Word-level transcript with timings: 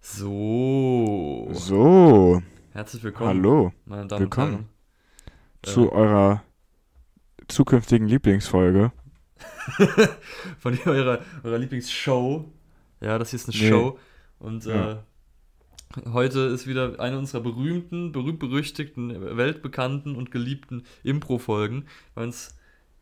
So. 0.00 1.48
So, 1.52 2.42
Herzlich 2.72 3.02
willkommen. 3.02 3.28
hallo 3.28 3.72
Meine 3.84 4.06
Damen 4.06 4.20
Willkommen. 4.22 4.54
und 4.54 4.66
zu 5.62 5.90
Herren. 5.90 5.92
eurer 5.98 6.42
zukünftigen 7.48 8.08
Lieblingsfolge. 8.08 8.92
Äh, 9.78 9.86
von 10.58 10.78
eurer, 10.86 11.20
eurer 11.44 11.58
Lieblingsshow. 11.58 12.50
Ja, 13.02 13.18
das 13.18 13.30
hier 13.30 13.36
ist 13.38 13.48
eine 13.50 13.58
Nee. 13.58 13.68
Show. 13.68 13.98
Und 14.38 14.64
Ja. 14.64 14.92
äh, 14.92 14.96
heute 16.12 16.40
ist 16.40 16.66
wieder 16.66 16.98
eine 16.98 17.18
unserer 17.18 17.42
berühmten, 17.42 18.10
berühmt-berüchtigten, 18.12 19.36
weltbekannten 19.36 20.16
und 20.16 20.30
geliebten 20.30 20.84
Impro-Folgen. 21.02 21.84
Weil 22.14 22.28
uns 22.28 22.56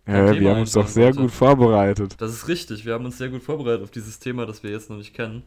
Ja, 0.07 0.33
Thema 0.33 0.41
wir 0.41 0.51
haben 0.51 0.61
uns 0.63 0.73
doch 0.73 0.89
sehr 0.89 1.13
gut 1.13 1.31
vorbereitet. 1.31 2.17
Das 2.19 2.33
ist 2.33 2.49
richtig. 2.49 2.85
Wir 2.85 2.95
haben 2.95 3.05
uns 3.05 3.19
sehr 3.19 3.29
gut 3.29 3.43
vorbereitet 3.45 3.85
auf 3.85 3.91
dieses 3.93 4.19
Thema, 4.19 4.47
das 4.47 4.65
wir 4.65 4.71
jetzt 4.73 4.91
noch 4.91 4.97
nicht 4.97 5.15
kennen. 5.15 5.45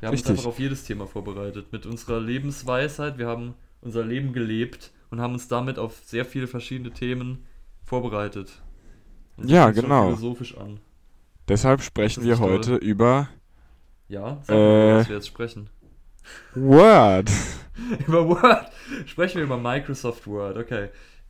Wir 0.00 0.06
haben 0.08 0.12
Richtig. 0.14 0.30
uns 0.30 0.38
einfach 0.40 0.50
auf 0.50 0.58
jedes 0.58 0.84
Thema 0.84 1.06
vorbereitet. 1.06 1.72
Mit 1.72 1.86
unserer 1.86 2.20
Lebensweisheit. 2.20 3.18
Wir 3.18 3.26
haben 3.28 3.54
unser 3.80 4.04
Leben 4.04 4.32
gelebt 4.32 4.92
und 5.10 5.20
haben 5.20 5.34
uns 5.34 5.48
damit 5.48 5.78
auf 5.78 6.00
sehr 6.04 6.24
viele 6.24 6.46
verschiedene 6.46 6.90
Themen 6.92 7.44
vorbereitet. 7.84 8.60
Und 9.36 9.48
Ja, 9.48 9.70
genau. 9.70 10.06
philosophisch 10.06 10.56
an. 10.56 10.80
Deshalb 11.48 11.82
sprechen 11.82 12.24
wir 12.24 12.36
toll. 12.36 12.52
heute 12.58 12.76
über 12.76 13.28
Ja, 14.08 14.38
sag 14.44 14.56
mal, 14.56 14.62
Äh. 14.62 14.96
was 14.98 15.08
wir 15.08 15.16
jetzt 15.16 15.28
sprechen. 15.28 15.70
Word. 16.54 17.30
über 18.06 18.26
Word. 18.28 18.70
Sprechen 19.06 19.36
wir 19.36 19.44
über 19.44 19.56
Microsoft 19.58 20.26
Word. 20.26 20.56
Okay. 20.56 20.88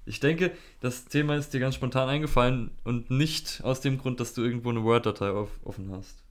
Ich 0.08 0.20
denke, 0.20 0.52
das 0.80 1.06
Thema 1.06 1.34
ist 1.36 1.52
dir 1.52 1.58
ganz 1.60 1.74
spontan 1.74 2.08
eingefallen 2.08 2.70
und 2.84 3.10
nicht 3.10 3.60
aus 3.64 3.80
dem 3.80 3.98
Grund, 3.98 4.20
dass 4.20 4.34
du 4.34 4.42
irgendwo 4.42 4.70
eine 4.70 4.84
Word-Datei 4.84 5.30
offen 5.64 5.90
hast. 5.92 6.22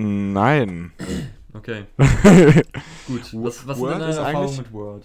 Nein. 0.00 0.92
Okay. 1.52 1.84
Gut, 3.06 3.22
was, 3.34 3.66
was 3.66 3.78
Word 3.78 3.90
sind 3.90 4.00
deine 4.00 4.10
ist 4.10 4.16
Erfahrungen 4.16 4.44
eigentlich- 4.48 4.58
mit 4.58 4.72
Word? 4.72 5.04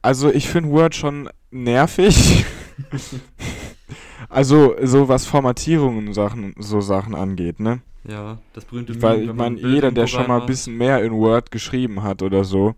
Also 0.00 0.30
ich 0.32 0.48
finde 0.48 0.70
Word 0.70 0.94
schon 0.96 1.28
nervig. 1.50 2.44
also 4.28 4.74
so 4.82 5.08
was 5.08 5.26
Formatierungen 5.26 6.08
und 6.08 6.14
Sachen, 6.14 6.54
so 6.58 6.80
Sachen 6.80 7.14
angeht, 7.14 7.60
ne? 7.60 7.82
Ja, 8.04 8.38
das 8.52 8.64
berühmte 8.64 9.00
Weil 9.00 9.18
Meme, 9.18 9.30
ich 9.30 9.36
meine, 9.36 9.58
jeder, 9.60 9.92
der 9.92 10.08
schon 10.08 10.26
mal 10.26 10.40
ein 10.40 10.46
bisschen 10.46 10.76
mehr 10.76 11.04
in 11.04 11.12
Word 11.12 11.52
geschrieben 11.52 12.02
hat 12.02 12.22
oder 12.22 12.42
so, 12.42 12.74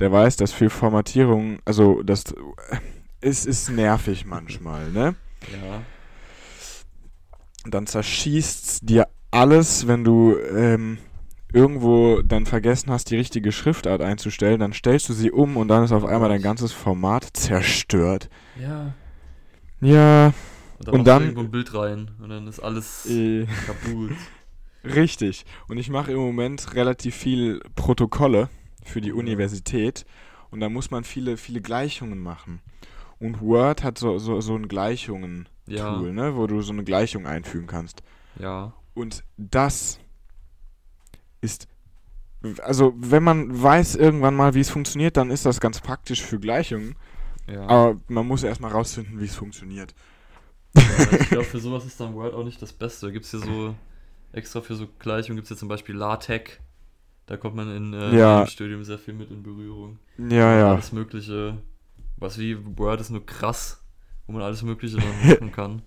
der 0.00 0.12
weiß, 0.12 0.36
dass 0.36 0.52
für 0.52 0.68
Formatierungen, 0.68 1.60
also 1.64 2.02
das 2.02 2.24
es 3.22 3.46
ist 3.46 3.70
nervig 3.70 4.26
manchmal, 4.26 4.90
ne? 4.90 5.14
Ja, 5.52 5.80
dann 7.64 7.86
zerschießt's 7.86 8.80
dir 8.80 9.08
alles, 9.36 9.86
wenn 9.86 10.02
du 10.04 10.36
ähm, 10.38 10.98
irgendwo 11.52 12.22
dann 12.22 12.46
vergessen 12.46 12.90
hast, 12.90 13.10
die 13.10 13.16
richtige 13.16 13.52
Schriftart 13.52 14.00
einzustellen, 14.00 14.60
dann 14.60 14.72
stellst 14.72 15.08
du 15.08 15.12
sie 15.12 15.30
um 15.30 15.56
und 15.56 15.68
dann 15.68 15.84
ist 15.84 15.92
auf 15.92 16.04
einmal 16.04 16.28
dein 16.28 16.42
ganzes 16.42 16.72
Format 16.72 17.24
zerstört. 17.34 18.28
ja. 18.60 18.94
Ja, 19.82 20.32
Und 20.78 20.88
dann, 20.88 20.94
Und 20.94 20.98
machst 21.00 21.06
dann- 21.08 21.18
du 21.22 21.24
irgendwo 21.28 21.40
ein 21.42 21.50
Bild 21.50 21.74
rein 21.74 22.10
und 22.18 22.30
dann 22.30 22.46
ist 22.48 22.60
alles 22.60 23.04
äh, 23.10 23.46
kaputt. 23.66 24.10
richtig. 24.84 25.44
Und 25.68 25.76
ich 25.76 25.90
mache 25.90 26.12
im 26.12 26.18
Moment 26.18 26.74
relativ 26.74 27.14
viel 27.14 27.60
Protokolle 27.74 28.48
für 28.84 29.02
die. 29.02 29.12
Universität 29.12 30.06
und 30.50 30.60
da 30.60 30.70
muss 30.70 30.90
man 30.90 31.04
viele, 31.04 31.36
viele 31.36 31.60
Gleichungen 31.60 32.18
machen. 32.20 32.60
Und 33.20 33.42
Word 33.42 33.82
hat 33.84 33.98
so, 33.98 34.16
so, 34.18 34.40
so 34.40 34.54
ein 34.54 34.66
Gleichungen-Tool, 34.66 35.76
Ja, 35.76 36.00
ne, 36.12 36.36
wo 36.36 36.46
du 36.46 36.62
so 36.62 36.72
eine 36.72 36.82
Gleichung 36.84 37.26
einfügen 37.26 37.66
kannst. 37.66 38.02
ja, 38.40 38.72
Und 38.96 39.22
das 39.36 40.00
ist, 41.42 41.68
also 42.62 42.94
wenn 42.96 43.22
man 43.22 43.62
weiß 43.62 43.94
irgendwann 43.96 44.34
mal, 44.34 44.54
wie 44.54 44.60
es 44.60 44.70
funktioniert, 44.70 45.16
dann 45.18 45.30
ist 45.30 45.44
das 45.44 45.60
ganz 45.60 45.80
praktisch 45.80 46.22
für 46.22 46.40
Gleichungen. 46.40 46.96
ja. 47.46 47.66
Aber 47.66 48.00
man 48.08 48.26
muss 48.26 48.42
erstmal 48.42 48.72
rausfinden, 48.72 49.20
wie 49.20 49.26
es 49.26 49.36
funktioniert. 49.36 49.94
ja 50.74 50.82
ich 51.20 51.28
glaube, 51.28 51.44
für 51.44 51.58
sowas 51.66 51.84
ist 51.84 52.00
dann 52.00 52.14
Word 52.14 52.32
auch 52.34 52.44
nicht 52.44 52.60
das 52.62 52.72
Beste. 52.72 53.12
Gibt 53.12 53.26
es 53.26 53.32
hier 53.32 53.40
so 53.40 53.74
extra 54.32 54.62
für 54.62 54.74
so 54.74 54.88
Gleichungen, 54.98 55.36
gibt 55.36 55.44
es 55.44 55.50
jetzt 55.50 55.60
zum 55.60 55.68
Beispiel 55.68 55.94
LaTeX. 55.94 56.52
Da 57.26 57.36
kommt 57.36 57.54
man 57.56 57.74
in 57.76 57.92
äh, 57.92 58.16
Ja. 58.16 58.42
im 58.42 58.46
Studium 58.46 58.82
sehr 58.84 58.98
viel 58.98 59.12
mit 59.12 59.30
in 59.30 59.42
Berührung. 59.42 59.98
Ja, 60.16 60.56
ja. 60.58 60.72
Alles 60.72 60.92
Mögliche, 60.92 61.58
was 62.16 62.38
wie 62.38 62.56
Word 62.78 63.00
ist 63.02 63.10
nur 63.10 63.26
krass, 63.26 63.82
wo 64.26 64.32
man 64.32 64.42
alles 64.42 64.62
Mögliche 64.62 64.96
dann 64.98 65.28
machen 65.28 65.52
kann. 65.52 65.82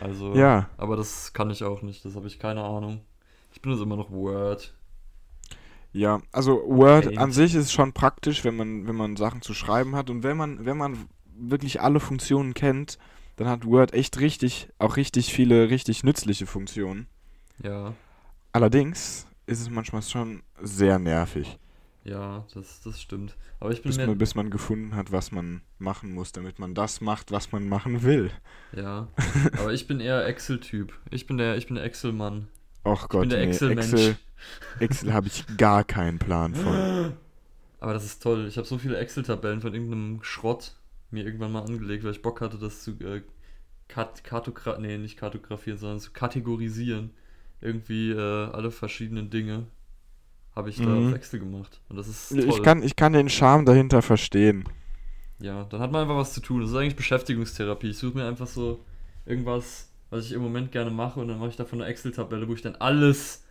Also, 0.00 0.34
Ja. 0.34 0.68
aber 0.76 0.96
das 0.96 1.32
kann 1.32 1.50
ich 1.50 1.64
auch 1.64 1.82
nicht, 1.82 2.04
das 2.04 2.14
habe 2.16 2.26
ich 2.26 2.38
keine 2.38 2.62
Ahnung. 2.62 3.00
Ich 3.52 3.60
benutze 3.62 3.82
immer 3.84 3.96
noch 3.96 4.10
Word. 4.10 4.74
Ja, 5.92 6.20
also 6.32 6.62
Word 6.66 7.06
Paint. 7.06 7.18
an 7.18 7.32
sich 7.32 7.54
ist 7.54 7.72
schon 7.72 7.92
praktisch, 7.92 8.44
wenn 8.44 8.56
man, 8.56 8.86
wenn 8.86 8.96
man 8.96 9.16
Sachen 9.16 9.40
zu 9.40 9.54
schreiben 9.54 9.96
hat. 9.96 10.10
Und 10.10 10.22
wenn 10.22 10.36
man, 10.36 10.66
wenn 10.66 10.76
man 10.76 11.08
wirklich 11.38 11.80
alle 11.80 12.00
Funktionen 12.00 12.52
kennt, 12.52 12.98
dann 13.36 13.48
hat 13.48 13.64
Word 13.64 13.94
echt 13.94 14.20
richtig, 14.20 14.68
auch 14.78 14.96
richtig 14.96 15.32
viele 15.32 15.70
richtig 15.70 16.04
nützliche 16.04 16.46
Funktionen. 16.46 17.06
Ja, 17.62 17.94
Allerdings 18.52 19.26
ist 19.46 19.60
es 19.60 19.68
manchmal 19.70 20.00
schon 20.02 20.42
sehr 20.62 20.98
nervig, 20.98 21.58
ja, 22.06 22.46
das, 22.54 22.80
das 22.82 23.00
stimmt. 23.00 23.36
Aber 23.58 23.70
ich 23.72 23.82
bin 23.82 23.90
bis 23.90 23.98
man, 23.98 24.18
bis 24.18 24.34
man 24.34 24.50
gefunden 24.50 24.94
hat, 24.94 25.12
was 25.12 25.32
man 25.32 25.62
machen 25.78 26.12
muss, 26.12 26.32
damit 26.32 26.58
man 26.58 26.74
das 26.74 27.00
macht, 27.00 27.32
was 27.32 27.52
man 27.52 27.68
machen 27.68 28.02
will. 28.02 28.30
ja, 28.72 29.08
aber 29.58 29.72
ich 29.72 29.86
bin 29.86 30.00
eher 30.00 30.24
Excel-Typ. 30.26 30.92
Ich 31.10 31.26
bin 31.26 31.38
der, 31.38 31.56
ich 31.56 31.66
bin 31.66 31.76
der 31.76 31.84
Excel-Mann. 31.84 32.48
Och 32.84 33.02
Ich 33.04 33.08
Gott, 33.08 33.20
bin 33.22 33.30
der 33.30 33.40
nee, 33.40 33.50
Excel-Mensch. 33.50 33.92
Excel, 33.92 34.16
Excel 34.80 35.12
habe 35.12 35.26
ich 35.26 35.44
gar 35.56 35.84
keinen 35.84 36.18
Plan 36.18 36.54
von. 36.54 37.12
Aber 37.80 37.92
das 37.92 38.04
ist 38.04 38.22
toll. 38.22 38.46
Ich 38.46 38.56
habe 38.56 38.66
so 38.66 38.78
viele 38.78 38.98
Excel-Tabellen 38.98 39.60
von 39.60 39.74
irgendeinem 39.74 40.22
Schrott 40.22 40.76
mir 41.10 41.24
irgendwann 41.24 41.52
mal 41.52 41.62
angelegt, 41.62 42.04
weil 42.04 42.12
ich 42.12 42.22
Bock 42.22 42.40
hatte, 42.40 42.58
das 42.58 42.82
zu 42.82 42.92
äh, 43.00 43.22
kat 43.88 44.24
kartogra 44.24 44.78
nee, 44.78 44.98
nicht 44.98 45.16
kartografieren, 45.16 45.78
sondern 45.78 46.00
zu 46.00 46.12
kategorisieren. 46.12 47.10
Irgendwie 47.60 48.10
äh, 48.10 48.50
alle 48.50 48.70
verschiedenen 48.70 49.30
Dinge 49.30 49.66
habe 50.56 50.70
ich 50.70 50.78
da 50.78 50.84
Mhm. 50.84 51.08
auf 51.08 51.14
Excel 51.14 51.38
gemacht. 51.40 51.80
Und 51.88 51.96
das 51.96 52.08
ist 52.08 52.30
toll. 52.30 52.40
Ich 52.48 52.62
kann, 52.62 52.82
ich 52.82 52.96
kann 52.96 53.12
den 53.12 53.28
Charme 53.28 53.64
dahinter 53.66 54.02
verstehen. 54.02 54.64
Ja, 55.38 55.64
dann 55.64 55.80
hat 55.80 55.92
man 55.92 56.02
einfach 56.02 56.16
was 56.16 56.32
zu 56.32 56.40
tun. 56.40 56.62
Das 56.62 56.70
ist 56.70 56.76
eigentlich 56.76 56.96
Beschäftigungstherapie. 56.96 57.90
Ich 57.90 57.98
suche 57.98 58.16
mir 58.16 58.26
einfach 58.26 58.46
so 58.46 58.80
irgendwas, 59.26 59.90
was 60.08 60.24
ich 60.24 60.32
im 60.32 60.40
Moment 60.42 60.72
gerne 60.72 60.90
mache 60.90 61.20
und 61.20 61.28
dann 61.28 61.38
mache 61.38 61.50
ich 61.50 61.56
davon 61.56 61.80
eine 61.82 61.90
Excel-Tabelle, 61.90 62.48
wo 62.48 62.54
ich 62.54 62.62
dann 62.62 62.76
alles 62.76 63.44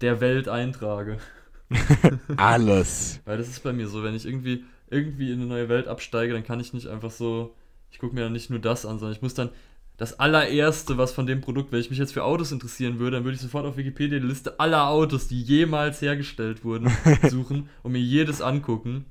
der 0.00 0.20
Welt 0.20 0.48
eintrage. 0.48 1.18
Alles. 2.36 3.20
Weil 3.24 3.38
das 3.38 3.48
ist 3.48 3.62
bei 3.62 3.72
mir 3.72 3.88
so, 3.88 4.02
wenn 4.02 4.14
ich 4.14 4.26
irgendwie, 4.26 4.64
irgendwie 4.90 5.32
in 5.32 5.40
eine 5.40 5.46
neue 5.48 5.68
Welt 5.68 5.88
absteige, 5.88 6.32
dann 6.32 6.44
kann 6.44 6.60
ich 6.60 6.72
nicht 6.72 6.86
einfach 6.86 7.10
so, 7.10 7.54
ich 7.90 7.98
gucke 7.98 8.14
mir 8.14 8.22
dann 8.22 8.32
nicht 8.32 8.50
nur 8.50 8.58
das 8.58 8.84
an, 8.84 8.98
sondern 8.98 9.16
ich 9.16 9.22
muss 9.22 9.34
dann 9.34 9.50
das 9.96 10.18
allererste, 10.18 10.98
was 10.98 11.12
von 11.12 11.26
dem 11.26 11.40
Produkt, 11.40 11.70
wenn 11.72 11.80
ich 11.80 11.90
mich 11.90 11.98
jetzt 11.98 12.12
für 12.12 12.24
Autos 12.24 12.50
interessieren 12.50 12.98
würde, 12.98 13.16
dann 13.18 13.24
würde 13.24 13.36
ich 13.36 13.40
sofort 13.42 13.66
auf 13.66 13.76
Wikipedia 13.76 14.18
die 14.18 14.26
Liste 14.26 14.58
aller 14.58 14.88
Autos, 14.88 15.28
die 15.28 15.40
jemals 15.42 16.00
hergestellt 16.02 16.64
wurden, 16.64 16.90
suchen 17.28 17.68
und 17.82 17.92
mir 17.92 18.00
jedes 18.00 18.40
angucken. 18.40 19.04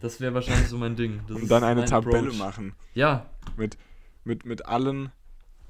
Das 0.00 0.20
wäre 0.20 0.34
wahrscheinlich 0.34 0.68
so 0.68 0.76
mein 0.76 0.96
Ding. 0.96 1.20
Das 1.28 1.40
Und 1.40 1.50
dann 1.50 1.62
eine 1.64 1.84
Tabelle 1.84 2.18
Approach. 2.28 2.38
machen. 2.38 2.72
Ja, 2.94 3.30
Mit, 3.56 3.76
mit 4.44 4.66
allen, 4.66 5.12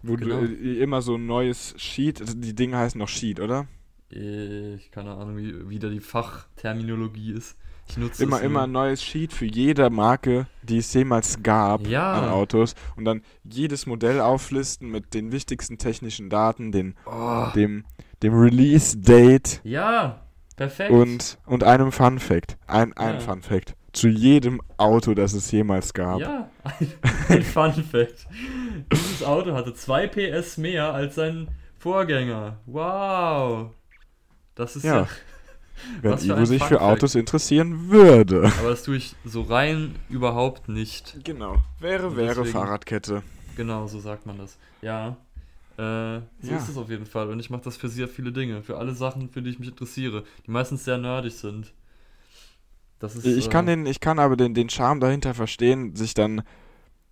wo 0.03 0.14
Genau. 0.16 0.41
du 0.41 0.47
äh, 0.47 0.78
immer 0.82 1.03
so 1.03 1.16
ein 1.16 1.26
neues 1.26 1.75
Sheet, 1.76 2.20
also 2.20 2.34
die 2.34 2.54
Dinge 2.54 2.78
heißen 2.78 2.98
noch 2.98 3.09
Sheet, 3.09 3.41
oder? 3.41 3.66
ich 4.10 4.91
keine 4.93 5.10
Ahnung, 5.14 5.37
wie, 5.37 5.69
wie 5.69 5.78
da 5.81 5.88
die 5.88 5.98
Fachterminologie 6.00 7.32
ist. 7.32 7.56
Ich 7.86 7.96
nutze 7.98 8.22
Immer, 8.24 8.40
immer 8.40 8.62
ein 8.62 8.72
neues 8.72 9.02
Sheet 9.02 9.32
für 9.32 9.44
jede 9.44 9.90
Marke, 9.90 10.46
die 10.62 10.78
es 10.78 10.92
jemals 10.94 11.42
gab 11.42 11.86
Ja. 11.86 12.14
an 12.14 12.28
Autos. 12.30 12.74
Und 12.96 13.04
dann 13.04 13.22
jedes 13.44 13.86
Modell 13.86 14.20
auflisten 14.20 14.90
mit 14.90 15.14
den 15.14 15.32
wichtigsten 15.32 15.78
technischen 15.78 16.30
Daten, 16.30 16.72
den, 16.72 16.94
Oh, 17.06 17.46
dem, 17.54 17.84
dem 18.22 18.34
Release-Date 18.34 19.60
ja, 19.64 20.22
perfekt. 20.56 20.90
und, 20.90 21.38
und 21.46 21.62
einem 21.64 21.92
Fun 21.92 22.19
Fact. 22.19 22.56
Ein, 22.66 22.92
ein 22.96 23.14
Ja. 23.14 23.20
Fun 23.20 23.42
Fact. 23.42 23.75
Zu 23.92 24.08
jedem 24.08 24.60
Auto, 24.76 25.14
das 25.14 25.34
es 25.34 25.50
jemals 25.52 25.94
gab. 25.94 26.19
Ja, 26.20 26.48
ein, 26.64 26.92
ein 27.28 27.42
Fun 27.42 27.72
Fact. 27.84 28.26
Dieses 28.92 29.22
Auto 29.22 29.52
hatte 29.54 29.72
2 29.75 30.08
PS 30.08 30.56
mehr 30.58 30.92
als 30.92 31.14
sein 31.14 31.48
Vorgänger. 31.78 32.58
Wow. 32.66 33.70
Das 34.56 34.75
ist 34.75 34.84
ja. 34.84 35.02
Ja. 35.02 35.08
Wenn 36.03 36.19
Ivo 36.19 36.44
sich 36.44 36.62
für. 36.62 36.81
Autos 36.81 37.15
interessieren 37.15 37.91
würde. 37.91 38.50
Aber 38.61 38.71
das 38.71 38.82
tue 38.85 38.97
ich 38.97 39.15
so 39.25 39.43
rein 39.43 39.94
überhaupt 40.09 40.69
nicht. 40.69 41.19
Genau. 41.25 41.56
Wäre, 41.81 42.17
wäre 42.17 42.29
deswegen- 42.35 42.49
Fahrradkette. 42.53 43.23
Genau, 43.56 43.87
so 43.87 43.99
sagt 44.00 44.26
man 44.26 44.38
das. 44.38 44.56
Ja. 44.82 45.17
Äh, 45.76 46.21
so 46.41 46.50
Ja. 46.53 46.56
ist 46.56 46.69
es 46.69 46.76
auf 46.76 46.88
jeden 46.91 47.06
Fall. 47.06 47.29
Und 47.31 47.41
ich 47.41 47.50
mache 47.50 47.62
das 47.62 47.76
für 47.76 47.88
sehr 47.88 48.09
viele 48.09 48.31
Dinge. 48.32 48.62
Für 48.62 48.79
alle 48.79 48.94
Sachen, 48.94 49.29
für 49.31 49.43
die 49.43 49.50
ich 49.50 49.59
mich 49.59 49.69
interessiere. 49.69 50.25
Die 50.47 50.50
meistens 50.50 50.85
sehr 50.85 50.99
nerdig 50.99 51.35
sind. 51.35 51.73
Das 53.00 53.17
ist, 53.17 53.26
Ich 53.26 53.47
äh, 53.47 53.50
kann, 53.50 53.67
den, 53.67 53.87
ich 53.87 54.00
kann 54.00 54.19
aber 54.19 54.37
den, 54.37 54.55
den 54.55 54.71
Charme 54.71 55.00
dahinter 55.00 55.35
verstehen, 55.35 55.94
sich 55.97 56.15
dann 56.15 56.43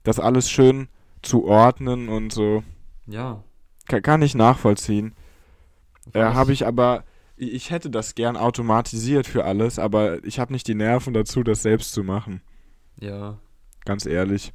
das 0.04 0.18
alles 0.20 0.48
schön 0.50 0.88
zu 1.22 1.44
ordnen 1.44 2.08
und 2.08 2.32
so. 2.32 2.62
Ja. 3.06 3.42
Kann, 3.88 4.02
kann 4.02 4.22
ich 4.22 4.34
nachvollziehen. 4.34 5.12
Äh, 6.12 6.22
habe 6.22 6.52
ich 6.52 6.66
aber, 6.66 7.04
ich 7.50 7.70
hätte 7.70 7.90
das 7.90 8.14
gern 8.14 8.36
automatisiert 8.36 9.26
für 9.26 9.44
alles, 9.44 9.78
aber 9.78 10.22
ich 10.24 10.38
habe 10.38 10.52
nicht 10.52 10.66
die 10.68 10.74
Nerven 10.74 11.14
dazu, 11.14 11.42
das 11.42 11.62
selbst 11.62 11.92
zu 11.92 12.02
machen. 12.04 12.42
Ja. 13.00 13.38
Ganz 13.84 14.06
ehrlich. 14.06 14.52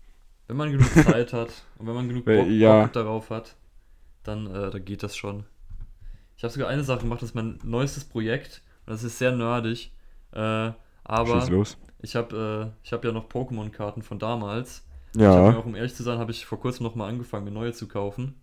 Wenn 0.47 0.57
man 0.57 0.71
genug 0.71 0.93
Zeit 1.03 1.33
hat 1.33 1.49
und 1.77 1.87
wenn 1.87 1.95
man 1.95 2.07
genug 2.07 2.25
Bock, 2.25 2.47
ja. 2.47 2.83
Bock 2.83 2.93
darauf 2.93 3.29
hat, 3.29 3.55
dann, 4.23 4.47
äh, 4.47 4.71
dann 4.71 4.85
geht 4.85 5.03
das 5.03 5.15
schon. 5.15 5.45
Ich 6.37 6.43
habe 6.43 6.53
sogar 6.53 6.69
eine 6.69 6.83
Sache 6.83 7.01
gemacht, 7.01 7.21
das 7.21 7.29
ist 7.31 7.35
mein 7.35 7.59
neuestes 7.63 8.05
Projekt. 8.05 8.61
Und 8.85 8.93
das 8.93 9.03
ist 9.03 9.17
sehr 9.17 9.31
nerdig. 9.31 9.93
Äh, 10.31 10.71
aber 11.03 11.51
ich 12.01 12.15
habe 12.15 12.73
äh, 12.75 12.79
ich 12.83 12.93
hab 12.93 13.03
ja 13.05 13.11
noch 13.11 13.27
Pokémon-Karten 13.29 14.01
von 14.03 14.19
damals. 14.19 14.85
Ich 15.27 15.35
habe 15.35 15.47
mir 15.47 15.53
Ja, 15.53 15.57
auch, 15.57 15.65
um 15.65 15.75
ehrlich 15.75 15.95
zu 15.95 16.03
sein, 16.03 16.19
habe 16.19 16.31
ich 16.31 16.45
vor 16.45 16.59
kurzem 16.59 16.83
nochmal 16.85 17.09
angefangen, 17.09 17.45
mir 17.45 17.51
neue 17.51 17.73
zu 17.73 17.87
kaufen. 17.87 18.35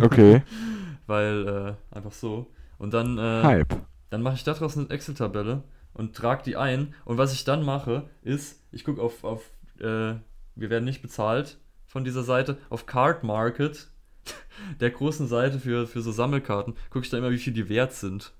okay. 0.00 0.42
Weil, 1.06 1.76
äh, 1.92 1.94
einfach 1.96 2.12
so. 2.12 2.46
Und 2.78 2.94
dann, 2.94 3.18
äh, 3.18 3.48
Hype. 3.48 3.74
dann 4.10 4.22
mache 4.22 4.36
ich 4.36 4.44
daraus 4.44 4.76
eine 4.76 4.90
Excel-Tabelle 4.90 5.64
und 5.94 6.16
trage 6.16 6.42
die 6.44 6.56
ein. 6.56 6.94
Und 7.04 7.18
was 7.18 7.32
ich 7.32 7.44
dann 7.44 7.64
mache, 7.64 8.08
ist, 8.22 8.62
ich 8.72 8.84
gucke 8.84 9.02
auf, 9.02 9.24
auf 9.24 9.50
äh, 9.80 10.14
wir 10.56 10.70
werden 10.70 10.84
nicht 10.84 11.02
bezahlt 11.02 11.58
von 11.86 12.04
dieser 12.04 12.22
Seite, 12.22 12.58
auf 12.70 12.86
Card 12.86 13.24
Market, 13.24 13.88
der 14.80 14.90
großen 14.90 15.26
Seite 15.28 15.58
für, 15.60 15.86
für 15.86 16.02
so 16.02 16.12
Sammelkarten, 16.12 16.74
gucke 16.90 17.04
ich 17.04 17.10
da 17.10 17.18
immer, 17.18 17.30
wie 17.30 17.38
viel 17.38 17.52
die 17.52 17.68
wert 17.68 17.92
sind. 17.94 18.32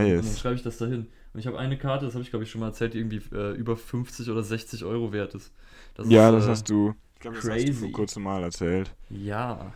Und 0.00 0.16
dann 0.16 0.26
Nice. 0.26 0.36
schreibe 0.36 0.56
ich 0.56 0.62
das 0.62 0.78
dahin. 0.78 1.08
Und 1.32 1.40
ich 1.40 1.46
habe 1.46 1.58
eine 1.58 1.78
Karte, 1.78 2.04
das 2.04 2.14
habe 2.14 2.22
ich 2.24 2.30
glaube 2.30 2.44
ich 2.44 2.50
schon 2.50 2.60
mal 2.60 2.68
erzählt, 2.68 2.94
die 2.94 2.98
irgendwie 2.98 3.22
äh, 3.34 3.52
über 3.54 3.76
50 3.76 4.30
oder 4.30 4.42
60 4.42 4.84
Euro 4.84 5.12
wert 5.12 5.34
ist. 5.34 5.52
Das 5.94 6.08
Ja, 6.08 6.30
ist, 6.30 6.32
das 6.32 6.46
äh, 6.46 6.48
hast 6.48 6.68
du. 6.68 6.94
Ich 7.14 7.20
glaube, 7.20 7.36
das 7.36 7.48
hast 7.48 7.68
du 7.68 7.72
vor 7.74 7.90
kurzem 7.92 8.24
mal 8.24 8.42
erzählt. 8.42 8.94
Ja, 9.08 9.72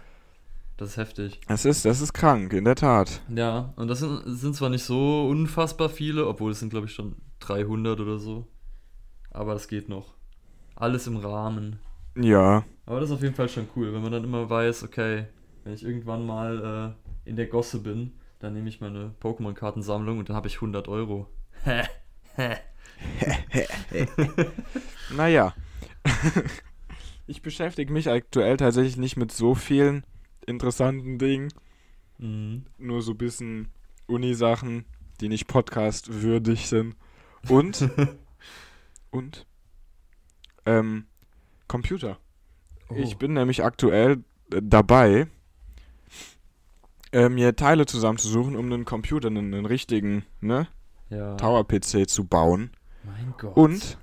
das 0.77 0.91
ist 0.91 0.97
heftig. 0.97 1.41
Das 1.49 1.65
ist, 1.65 1.85
das 1.85 2.01
ist 2.01 2.13
krank, 2.13 2.53
in 2.53 2.65
der 2.65 2.75
Tat. 2.75 3.23
Ja, 3.35 3.73
und 3.77 3.89
das 3.89 4.01
sind, 4.01 4.23
sind 4.27 4.55
zwar 4.55 4.69
nicht 4.69 4.85
so 4.85 5.27
unfassbar 5.29 5.89
viele, 5.89 6.27
obwohl 6.27 6.53
es 6.53 6.61
sind, 6.61 6.71
glaube 6.71 6.87
ich, 6.87 6.93
schon 6.93 7.17
300 7.41 7.99
oder 8.01 8.19
so. 8.19 8.47
Aber 9.31 9.55
das 9.55 9.69
geht 9.69 9.89
noch. 9.89 10.15
Alles 10.75 11.07
im 11.07 11.17
Rahmen. 11.17 11.79
Ja. 12.15 12.65
Aber 12.85 13.01
das 13.01 13.11
ist 13.11 13.17
auf 13.17 13.23
jeden 13.23 13.35
Fall 13.35 13.49
schon 13.49 13.69
cool, 13.75 13.93
wenn 13.93 14.03
man 14.03 14.13
dann 14.13 14.25
immer 14.25 14.49
weiß, 14.49 14.85
okay, 14.85 15.27
wenn 15.65 15.75
ich 15.75 15.83
irgendwann 15.83 16.27
mal 16.27 16.97
äh, 17.25 17.29
in 17.29 17.37
der 17.37 17.47
Gosse 17.47 17.81
bin, 17.81 18.13
dann 18.39 18.53
nehme 18.53 18.69
ich 18.69 18.81
meine 18.81 19.15
Pokémon-Kartensammlung 19.21 20.19
und 20.19 20.29
dann 20.29 20.37
habe 20.37 20.49
ich 20.49 20.57
100 20.57 20.89
Euro. 20.89 21.27
Naja. 25.15 25.55
ich 27.27 27.43
beschäftige 27.43 27.93
mich 27.93 28.09
aktuell 28.09 28.57
tatsächlich 28.57 28.97
nicht 28.97 29.17
mit 29.17 29.33
so 29.33 29.55
vielen 29.55 30.05
interessanten 30.47 31.19
Dingen. 31.19 31.53
Mhm. 32.19 32.67
Nur 32.79 33.03
so 33.03 33.13
ein 33.13 33.19
bisschen 33.19 33.69
Uni-Sachen, 34.07 34.85
die 35.21 35.29
nicht 35.29 35.47
Podcast-würdig 35.49 36.69
sind. 36.69 36.97
Und, 37.49 37.89
und, 39.11 39.47
ähm, 40.65 41.07
Computer. 41.69 42.19
Ich 42.95 43.15
Oh. 43.15 43.19
bin 43.19 43.33
nämlich 43.33 43.65
aktuell 43.65 44.25
äh, 44.53 44.61
dabei, 44.63 45.27
äh, 47.13 47.29
mir 47.29 47.57
Teile 47.57 47.87
zusammenzusuchen, 47.87 48.57
um 48.57 48.73
einen 48.73 48.85
Computer, 48.85 49.29
einen, 49.29 49.53
einen 49.55 49.67
richtigen, 49.67 50.25
ne, 50.41 50.69
ja. 51.11 51.35
Tower-PC 51.37 52.09
zu 52.09 52.25
bauen. 52.25 52.71
Mein 53.05 53.35
Gott. 53.39 53.57
Und, 53.57 53.99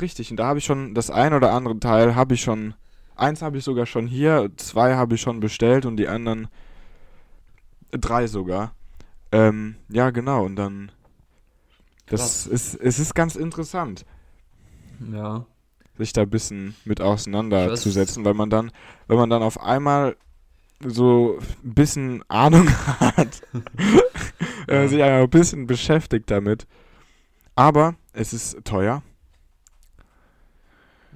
richtig, 0.00 0.30
und 0.30 0.36
da 0.38 0.46
habe 0.46 0.58
ich 0.58 0.64
schon 0.64 0.94
das 0.94 1.10
ein 1.10 1.32
oder 1.34 1.52
andere 1.52 1.78
Teil, 1.80 2.14
habe 2.14 2.34
ich 2.34 2.42
schon, 2.42 2.74
eins 3.16 3.42
habe 3.42 3.58
ich 3.58 3.64
sogar 3.64 3.86
schon 3.86 4.06
hier, 4.06 4.50
zwei 4.56 4.94
habe 4.96 5.14
ich 5.14 5.20
schon 5.20 5.40
bestellt 5.40 5.86
und 5.86 5.96
die 5.96 6.08
anderen 6.08 6.48
äh, 7.90 7.98
drei 7.98 8.26
sogar. 8.26 8.74
Ähm, 9.30 9.76
ja, 9.88 10.10
genau, 10.10 10.44
und 10.44 10.56
dann, 10.56 10.92
das 12.06 12.20
Krass. 12.20 12.46
ist, 12.46 12.74
es 12.74 12.98
ist 12.98 13.14
ganz 13.14 13.34
interessant, 13.36 14.04
Ja. 15.12 15.46
sich 15.96 16.12
da 16.12 16.22
ein 16.22 16.30
bisschen 16.30 16.74
mit 16.84 17.00
auseinanderzusetzen, 17.00 18.24
weil 18.24 18.34
man 18.34 18.50
dann, 18.50 18.70
wenn 19.08 19.16
man 19.16 19.30
dann 19.30 19.42
auf 19.42 19.60
einmal 19.60 20.16
so 20.84 21.38
ein 21.64 21.74
bisschen 21.74 22.24
Ahnung 22.28 22.68
hat, 23.00 23.42
wenn 23.52 23.62
Ja. 24.68 24.78
man 24.80 24.88
sich 24.88 25.02
einfach 25.02 25.22
ein 25.24 25.30
bisschen 25.30 25.66
beschäftigt 25.66 26.30
damit. 26.30 26.66
Aber 27.54 27.94
es 28.12 28.32
ist 28.32 28.64
teuer, 28.64 29.02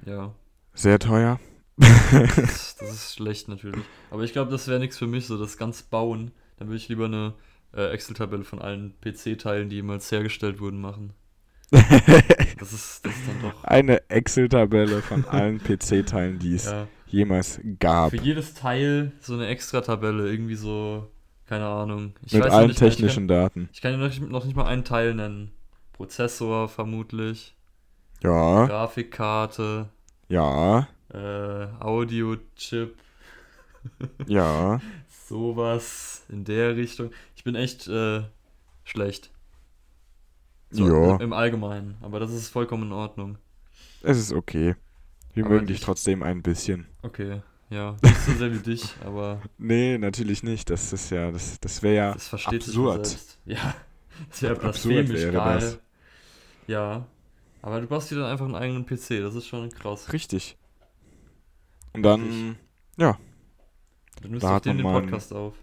Ja. 0.05 0.31
sehr 0.73 0.99
teuer. 0.99 1.39
Das, 2.11 2.75
ist 2.79 3.15
schlecht 3.15 3.47
natürlich. 3.47 3.85
Aber 4.09 4.23
ich 4.23 4.33
glaube, 4.33 4.51
das 4.51 4.67
wäre 4.67 4.79
nichts 4.79 4.97
für 4.97 5.07
mich, 5.07 5.25
so 5.27 5.37
das 5.37 5.57
ganz 5.57 5.83
Bauen. 5.83 6.31
Dann 6.57 6.67
würde 6.69 6.77
ich 6.77 6.89
lieber 6.89 7.05
eine 7.05 7.33
äh, 7.73 7.91
Excel-Tabelle 7.91 8.43
von 8.43 8.59
allen 8.59 8.95
PC-Teilen, 9.01 9.69
die 9.69 9.77
jemals 9.77 10.11
hergestellt 10.11 10.59
wurden, 10.59 10.81
machen. 10.81 11.13
Das 12.59 12.73
ist, 12.73 13.05
das 13.05 13.15
ist 13.17 13.27
dann 13.27 13.39
doch. 13.39 13.63
Eine 13.63 14.09
Excel-Tabelle 14.09 15.03
von 15.03 15.25
allen 15.25 15.61
PC-Teilen, 15.61 16.39
die 16.39 16.55
es 16.55 16.65
Ja, 16.65 16.87
jemals 17.05 17.59
gab. 17.79 18.11
für 18.11 18.17
jedes 18.17 18.53
Teil 18.55 19.11
so 19.19 19.33
eine 19.35 19.47
Extra-Tabelle, 19.47 20.27
irgendwie 20.31 20.55
so, 20.55 21.11
keine 21.45 21.67
Ahnung. 21.67 22.13
Ich 22.25 22.33
mit 22.33 22.41
weiß 22.41 22.53
allen 22.53 22.67
nicht 22.69 22.79
technischen 22.79 23.27
Daten. 23.27 23.69
Ich 23.73 23.81
kann, 23.81 23.93
ich 23.93 23.99
kann 23.99 24.11
dir 24.19 24.25
noch, 24.25 24.29
noch 24.39 24.45
nicht 24.45 24.55
mal 24.55 24.65
einen 24.65 24.85
Teil 24.85 25.13
nennen. 25.13 25.51
Prozessor 25.93 26.67
vermutlich, 26.69 27.55
Ja, 28.23 28.65
Grafikkarte, 28.65 29.89
ja, 30.29 30.87
äh, 31.13 31.67
Audio-Chip, 31.79 32.95
ja. 34.27 34.81
sowas 35.27 36.25
in 36.29 36.43
der 36.43 36.75
Richtung. 36.75 37.11
Ich 37.35 37.43
bin 37.43 37.55
echt 37.55 37.87
äh, 37.87 38.23
schlecht. 38.83 39.31
So, 40.69 40.85
Ja, 40.87 41.15
Im 41.17 41.31
Allgemeinen. 41.33 41.95
Aber 42.01 42.19
das 42.19 42.31
ist 42.33 42.49
vollkommen 42.49 42.83
in 42.87 42.91
Ordnung. 42.91 43.37
es 44.03 44.17
ist 44.17 44.33
okay. 44.33 44.75
Wir 45.33 45.45
Aber 45.45 45.53
mögen 45.55 45.67
dich 45.67 45.77
ich- 45.77 45.83
trotzdem 45.83 46.23
ein 46.23 46.41
bisschen. 46.41 46.87
Okay, 47.03 47.41
ja. 47.69 47.95
Nicht 48.03 48.17
so 48.21 48.33
sehr 48.33 48.51
wie 48.53 48.59
dich, 48.59 48.83
aber 49.05 49.41
Nee, 49.57 49.97
natürlich 49.97 50.43
nicht. 50.43 50.69
Das 50.69 50.91
ist 50.91 51.09
ja, 51.11 51.31
das, 51.31 51.59
das 51.59 51.81
wäre 51.83 51.95
ja 51.95 52.13
das 52.13 52.27
versteht 52.27 52.63
sich 52.63 52.75
absurd. 52.75 53.05
selbst. 53.05 53.39
Ja, 53.45 53.75
das 54.29 54.41
wäre 54.41 54.55
blasphemisch 54.55 55.11
wäre 55.21 55.31
geil. 55.31 55.59
das. 55.59 55.79
Ja. 56.67 57.05
Aber 57.61 57.79
du 57.81 57.87
brauchst 57.87 58.11
dir 58.11 58.15
dann 58.15 58.25
einfach 58.31 58.45
einen 58.45 58.55
eigenen 58.55 58.85
PC, 58.85 59.21
das 59.21 59.35
ist 59.35 59.47
schon 59.47 59.69
krass. 59.69 60.11
Richtig. 60.11 60.57
Und 61.93 62.03
dann, 62.03 62.55
Dann 62.97 63.15
nimmst 64.31 64.43
Da 64.43 64.47
du 64.47 64.47
auf 64.47 64.55
hat 64.55 64.65
dem 64.65 64.81
man 64.81 64.93
den 64.93 65.01
Podcast 65.03 65.33
auf. 65.33 65.53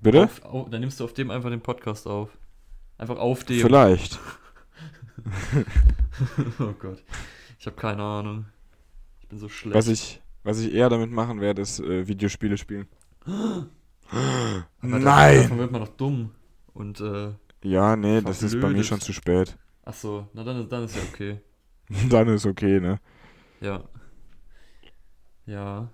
bitte? 0.00 0.24
Auf, 0.24 0.44
au- 0.44 0.68
dann 0.68 0.80
nimmst 0.80 0.98
du 1.00 1.04
auf 1.04 1.12
dem 1.14 1.30
einfach 1.30 1.50
den 1.50 1.60
Podcast 1.60 2.06
auf. 2.06 2.30
Einfach 2.98 3.18
auf 3.18 3.44
dem. 3.44 3.60
Vielleicht. 3.60 4.18
oh 6.60 6.72
Gott. 6.78 7.02
Ich 7.58 7.66
habe 7.66 7.76
keine 7.76 8.02
Ahnung. 8.02 8.46
Ich 9.20 9.28
bin 9.28 9.38
so 9.38 9.48
schlecht. 9.48 9.74
Was 9.76 9.88
ich, 9.88 10.20
was 10.44 10.60
ich 10.60 10.72
eher 10.72 10.88
damit 10.88 11.10
machen 11.10 11.40
werde, 11.40 11.62
ist 11.62 11.80
äh, 11.80 12.06
Videospiele 12.08 12.56
spielen. 12.56 12.86
Nein! 14.80 15.42
Davon 15.42 15.58
wird 15.58 15.70
man 15.72 15.80
doch 15.82 15.96
dumm. 15.96 16.30
Und, 16.74 17.00
äh, 17.00 17.32
Ja, 17.62 17.96
nee, 17.96 18.20
das 18.22 18.42
ist 18.42 18.60
bei 18.60 18.70
mir 18.70 18.84
schon 18.84 19.00
zu 19.00 19.12
spät. 19.12 19.56
ach 19.84 19.94
so, 19.94 20.28
na 20.32 20.44
dann, 20.44 20.60
ist- 20.62 20.72
dann 20.72 20.84
ist 20.84 20.96
ja 20.96 21.02
okay. 21.12 21.40
Dann 22.10 22.28
ist 22.28 22.44
okay, 22.46 22.80
ne? 22.80 23.00
Ja. 23.62 23.82
Ja. 25.48 25.88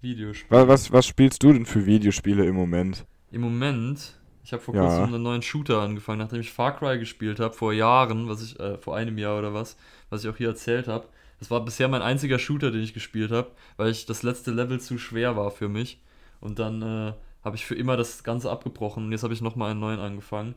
Videospiele. 0.00 0.68
Was, 0.68 0.92
was, 0.92 1.06
spielst 1.06 1.42
du 1.42 1.52
denn 1.52 1.66
für 1.66 1.86
Videospiele 1.86 2.44
im 2.44 2.56
Moment? 2.56 3.06
Im 3.30 3.40
Moment, 3.40 4.18
ich 4.42 4.52
habe 4.52 4.62
vor 4.62 4.74
Ja. 4.74 4.82
kurzem 4.82 5.14
einen 5.14 5.22
neuen 5.22 5.42
Shooter 5.42 5.80
angefangen, 5.80 6.18
nachdem 6.18 6.40
ich 6.40 6.52
Far 6.52 6.76
Cry 6.76 6.98
gespielt 6.98 7.38
habe, 7.38 7.54
vor 7.54 7.72
Jahren, 7.72 8.28
was 8.28 8.42
ich, 8.42 8.58
äh, 8.58 8.76
vor 8.78 8.96
einem 8.96 9.18
Jahr 9.18 9.38
oder 9.38 9.54
was, 9.54 9.76
was 10.10 10.24
ich 10.24 10.30
auch 10.30 10.36
hier 10.36 10.48
erzählt 10.48 10.88
habe. 10.88 11.06
Das 11.38 11.50
war 11.50 11.64
bisher 11.64 11.88
mein 11.88 12.02
einziger 12.02 12.38
Shooter, 12.38 12.70
den 12.70 12.82
ich 12.82 12.92
gespielt 12.92 13.30
habe, 13.30 13.52
weil 13.76 13.90
ich 13.90 14.04
das 14.04 14.22
letzte 14.22 14.50
Level 14.50 14.80
zu 14.80 14.98
schwer 14.98 15.36
war 15.36 15.50
für 15.50 15.68
mich. 15.68 16.00
Und 16.40 16.58
dann 16.58 16.82
äh, 16.82 17.12
habe 17.44 17.56
ich 17.56 17.64
für 17.64 17.74
immer 17.76 17.96
das 17.96 18.24
Ganze 18.24 18.50
abgebrochen 18.50 19.04
und 19.04 19.12
jetzt 19.12 19.22
habe 19.22 19.34
ich 19.34 19.40
nochmal 19.40 19.70
einen 19.70 19.80
neuen 19.80 20.00
angefangen. 20.00 20.56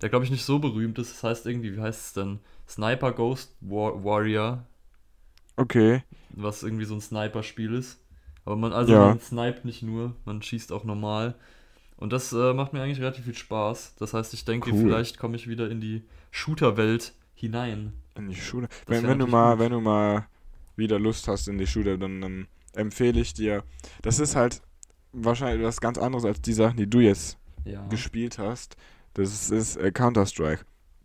Der 0.00 0.10
glaube 0.10 0.24
ich 0.24 0.30
nicht 0.30 0.44
so 0.44 0.60
berühmt 0.60 0.98
ist, 0.98 1.12
das 1.12 1.24
heißt 1.24 1.46
irgendwie, 1.46 1.76
wie 1.76 1.80
heißt 1.80 2.06
es 2.06 2.12
denn? 2.12 2.38
Sniper 2.68 3.12
Ghost 3.12 3.56
War 3.60 4.04
Warrior, 4.04 4.64
Okay. 5.58 6.02
was 6.30 6.62
irgendwie 6.62 6.84
so 6.84 6.94
ein 6.94 7.00
Sniper-Spiel 7.00 7.74
ist. 7.74 7.98
Aber 8.44 8.56
man, 8.56 8.72
also 8.72 8.92
Ja. 8.92 9.08
man 9.08 9.20
sniped 9.20 9.64
nicht 9.64 9.82
nur, 9.82 10.14
man 10.24 10.40
schießt 10.40 10.72
auch 10.72 10.84
normal. 10.84 11.34
Und 11.96 12.12
das 12.12 12.32
äh, 12.32 12.52
macht 12.54 12.72
mir 12.72 12.80
eigentlich 12.82 13.00
relativ 13.00 13.24
viel 13.24 13.34
Spaß. 13.34 13.96
Das 13.98 14.14
heißt, 14.14 14.32
ich 14.34 14.44
denke, 14.44 14.70
Cool. 14.72 14.82
vielleicht 14.82 15.18
komme 15.18 15.36
ich 15.36 15.48
wieder 15.48 15.68
in 15.70 15.80
die 15.80 16.04
Shooter-Welt 16.30 17.12
hinein. 17.34 17.92
In 18.16 18.28
die. 18.28 18.36
Das 18.36 18.52
Wenn, 18.86 19.06
wenn 19.06 19.18
du 19.18 19.26
mal, 19.26 19.52
gut. 19.56 19.64
wenn 19.64 19.72
du 19.72 19.80
mal 19.80 20.26
wieder 20.76 20.98
Lust 20.98 21.26
hast 21.28 21.48
in 21.48 21.58
die 21.58 21.66
Schule, 21.66 21.98
dann, 21.98 22.20
dann 22.20 22.46
empfehle 22.74 23.20
ich 23.20 23.34
dir. 23.34 23.64
Das 24.02 24.20
ist 24.20 24.36
halt 24.36 24.62
wahrscheinlich 25.12 25.66
was 25.66 25.80
ganz 25.80 25.98
anderes 25.98 26.24
als 26.24 26.40
die 26.40 26.52
Sachen, 26.52 26.76
die 26.76 26.88
du 26.88 27.00
jetzt 27.00 27.36
Ja. 27.64 27.84
gespielt 27.88 28.38
hast. 28.38 28.76
Das 29.14 29.32
ist, 29.32 29.50
ist 29.50 29.76
äh, 29.76 29.90
Counter-Strike. 29.90 30.62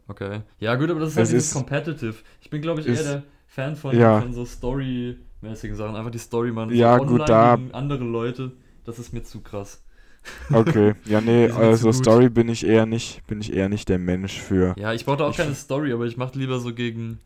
Okay. 0.07 0.41
Ja, 0.59 0.75
gut, 0.75 0.91
aber 0.91 0.99
das 0.99 1.11
ist 1.11 1.17
halt 1.17 1.27
dieses 1.29 1.47
ist- 1.47 1.53
Competitive. 1.53 2.15
Ich 2.41 2.49
bin, 2.49 2.61
glaube 2.61 2.81
ich, 2.81 2.87
eher 2.87 3.01
der 3.03 3.23
Fan 3.53 3.75
von, 3.75 3.95
Ja. 3.95 4.19
von 4.19 4.33
so 4.33 4.45
Story-mäßigen 4.45 5.75
Sachen. 5.75 5.95
Einfach 5.95 6.09
die 6.09 6.17
Story, 6.17 6.51
man. 6.51 6.71
Ja, 6.71 6.97
so 6.97 7.05
gut, 7.05 7.29
da- 7.29 7.55
gegen 7.55 7.71
andere 7.71 8.03
Leute, 8.03 8.51
das 8.83 8.97
ist 8.97 9.13
mir 9.13 9.21
zu 9.23 9.41
krass. 9.41 9.83
Okay, 10.53 10.95
ja, 11.05 11.19
nee, 11.21 11.49
also. 11.49 11.91
Story 11.91 12.29
bin 12.29 12.47
ich 12.49 12.65
eher 12.65 12.85
nicht, 12.85 13.27
bin 13.27 13.41
ich 13.41 13.53
eher 13.53 13.67
nicht 13.69 13.89
der 13.89 13.99
Mensch 13.99 14.39
für. 14.39 14.73
Ja, 14.79 14.93
ich 14.93 15.05
brauche 15.05 15.17
da 15.17 15.25
auch 15.25 15.31
Ich 15.31 15.37
keine 15.37 15.53
Story, 15.53 15.91
aber 15.93 16.05
ich 16.05 16.15
mache 16.17 16.39
lieber 16.39 16.59
so 16.59 16.73
gegen. 16.73 17.19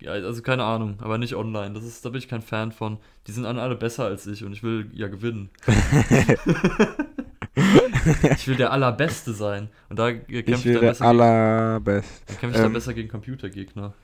Ja, 0.00 0.10
also 0.12 0.42
keine 0.42 0.64
Ahnung, 0.64 0.98
aber 1.00 1.16
nicht 1.16 1.34
online. 1.36 1.72
Das 1.74 1.84
ist, 1.84 2.04
da 2.04 2.10
bin 2.10 2.18
ich 2.18 2.28
kein 2.28 2.42
Fan 2.42 2.72
von. 2.72 2.98
Die 3.28 3.32
sind 3.32 3.46
alle 3.46 3.76
besser 3.76 4.04
als 4.04 4.26
ich 4.26 4.44
und 4.44 4.52
ich 4.52 4.62
will 4.64 4.90
ja 4.92 5.06
gewinnen. 5.08 5.48
ich 8.36 8.48
will 8.48 8.56
der 8.56 8.72
Allerbeste 8.72 9.32
sein. 9.32 9.68
Und 9.88 9.98
da 9.98 10.12
kämpfe 10.12 10.32
ich, 10.42 10.66
Ich 10.66 10.72
dann 10.72 10.80
besser, 10.80 11.04
gegen, 11.04 11.20
allerbest. 11.20 12.22
dann 12.26 12.38
kämpf 12.38 12.52
ich 12.54 12.58
dann 12.60 12.66
ähm, 12.66 12.72
besser 12.74 12.94
gegen 12.94 13.08
Computergegner. 13.08 13.94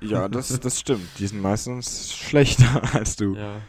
Ja, 0.00 0.28
das, 0.28 0.58
das 0.60 0.80
stimmt. 0.80 1.08
Die 1.18 1.26
sind 1.26 1.40
meistens 1.40 2.14
schlechter 2.14 2.82
als 2.94 3.16
du. 3.16 3.34
Ja. 3.34 3.60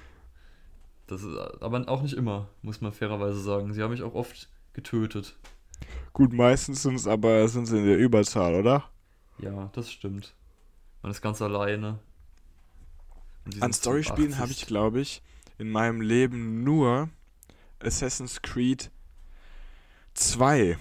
Das 1.07 1.21
ist, 1.21 1.37
aber 1.61 1.87
auch 1.89 2.01
nicht 2.01 2.13
immer, 2.13 2.47
muss 2.61 2.81
man 2.81 2.93
fairerweise 2.93 3.39
sagen. 3.39 3.73
Sie 3.73 3.81
haben 3.83 3.91
mich 3.91 4.03
auch 4.03 4.15
oft 4.15 4.49
getötet. 4.73 5.35
Gut, 6.13 6.33
meistens 6.33 6.83
sind 6.83 6.95
es 6.95 7.07
aber 7.07 7.47
sind 7.47 7.65
sie 7.65 7.77
in 7.77 7.85
der 7.85 7.97
Überzahl, 7.97 8.55
oder? 8.55 8.89
Ja, 9.39 9.69
das 9.73 9.91
stimmt. 9.91 10.33
Man 11.01 11.11
ist 11.11 11.21
ganz 11.21 11.41
alleine. 11.41 11.99
An 13.59 13.73
Storyspielen 13.73 14.31
80. 14.31 14.39
habe 14.39 14.51
ich, 14.51 14.65
glaube 14.65 15.01
ich, 15.01 15.21
in 15.57 15.69
meinem 15.69 16.01
Leben 16.01 16.63
nur 16.63 17.09
Assassin's 17.79 18.41
Creed 18.41 18.89
2 20.13 20.77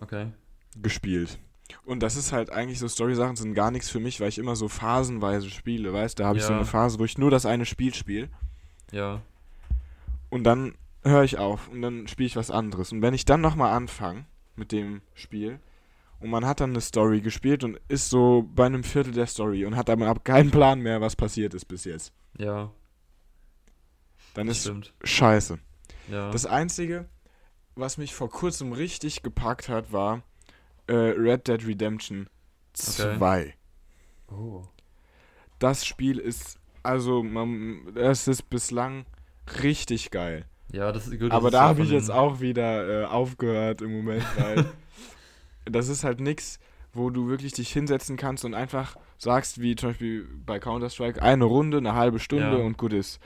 Okay. 0.00 0.28
gespielt. 0.76 1.38
Und 1.84 2.00
das 2.02 2.16
ist 2.16 2.32
halt 2.32 2.50
eigentlich 2.50 2.78
so, 2.78 2.88
Story-Sachen 2.88 3.36
sind 3.36 3.54
gar 3.54 3.70
nichts 3.70 3.88
für 3.88 4.00
mich, 4.00 4.20
weil 4.20 4.28
ich 4.28 4.38
immer 4.38 4.56
so 4.56 4.68
phasenweise 4.68 5.50
spiele, 5.50 5.92
weißt 5.92 6.18
Da 6.18 6.26
habe 6.26 6.38
ich 6.38 6.44
so 6.44 6.50
Ja. 6.52 6.56
eine 6.58 6.66
Phase, 6.66 6.98
wo 6.98 7.04
ich 7.04 7.18
nur 7.18 7.30
das 7.30 7.46
eine 7.46 7.66
Spiel 7.66 7.94
spiele 7.94 8.28
Ja. 8.90 9.20
und 10.30 10.44
dann 10.44 10.74
höre 11.04 11.24
ich 11.24 11.38
auf 11.38 11.68
und 11.68 11.82
dann 11.82 12.06
spiele 12.08 12.26
ich 12.28 12.36
was 12.36 12.50
anderes. 12.50 12.92
Und 12.92 13.02
wenn 13.02 13.14
ich 13.14 13.24
dann 13.24 13.40
nochmal 13.40 13.72
anfange 13.72 14.24
mit 14.56 14.70
dem 14.72 15.00
Spiel 15.14 15.58
und 16.20 16.30
man 16.30 16.46
hat 16.46 16.60
dann 16.60 16.70
eine 16.70 16.80
Story 16.80 17.20
gespielt 17.20 17.64
und 17.64 17.80
ist 17.88 18.08
so 18.10 18.48
bei 18.54 18.66
einem 18.66 18.84
Viertel 18.84 19.12
der 19.12 19.26
Story 19.26 19.64
und 19.66 19.74
hat 19.76 19.90
aber 19.90 20.06
ab- 20.06 20.24
keinen 20.24 20.50
Plan 20.52 20.80
mehr, 20.80 21.00
was 21.00 21.16
passiert 21.16 21.54
ist 21.54 21.64
bis 21.64 21.84
jetzt, 21.84 22.12
Ja, 22.38 22.70
dann 24.34 24.46
das 24.46 24.58
ist 24.58 24.62
stimmt. 24.64 24.92
scheiße. 25.04 25.58
Ja. 26.08 26.30
Das 26.30 26.46
Einzige, 26.46 27.06
was 27.74 27.98
mich 27.98 28.14
vor 28.14 28.30
kurzem 28.30 28.72
richtig 28.72 29.22
gepackt 29.22 29.68
hat, 29.68 29.92
war 29.92 30.22
äh, 30.86 30.94
Red 30.94 31.48
Dead 31.48 31.66
Redemption 31.66 32.28
2. 32.74 33.54
oh. 34.30 34.62
Das 35.58 35.84
Spiel 35.86 36.18
ist, 36.18 36.58
also, 36.82 37.22
man, 37.22 37.94
es 37.94 38.26
ist 38.26 38.50
bislang 38.50 39.06
richtig 39.62 40.10
geil. 40.10 40.46
Ja, 40.72 40.90
das, 40.90 41.10
gut, 41.10 41.22
das 41.22 41.30
Aber 41.32 41.48
ist 41.48 41.52
da 41.54 41.62
habe 41.68 41.82
ich 41.82 41.90
jetzt 41.90 42.10
auch 42.10 42.40
wieder 42.40 43.02
äh, 43.02 43.04
aufgehört 43.04 43.82
im 43.82 43.92
Moment, 43.92 44.24
weil 44.38 44.64
das 45.64 45.88
ist 45.88 46.02
halt 46.02 46.20
nix, 46.20 46.58
wo 46.92 47.10
du 47.10 47.28
wirklich 47.28 47.52
dich 47.52 47.70
hinsetzen 47.72 48.16
kannst 48.16 48.44
und 48.44 48.54
einfach 48.54 48.96
sagst, 49.18 49.60
wie 49.60 49.76
zum 49.76 49.90
Beispiel 49.90 50.26
bei 50.44 50.58
Counter-Strike, 50.58 51.22
eine 51.22 51.44
Runde, 51.44 51.76
eine 51.78 51.94
halbe 51.94 52.18
Stunde 52.18 52.58
Ja. 52.58 52.64
und 52.64 52.76
gut 52.78 52.92
ist. 52.92 53.20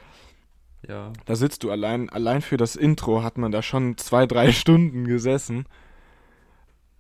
Ja, 0.87 1.13
Da 1.25 1.35
sitzt 1.37 1.63
du 1.65 1.71
allein, 1.71 2.11
allein 2.11 2.43
für 2.43 2.57
das 2.59 2.77
Intro 2.77 3.23
hat 3.23 3.39
man 3.39 3.51
da 3.51 3.63
schon 3.63 3.97
zwei, 3.97 4.27
drei 4.27 4.53
Stunden 4.53 5.05
gesessen. 5.07 5.65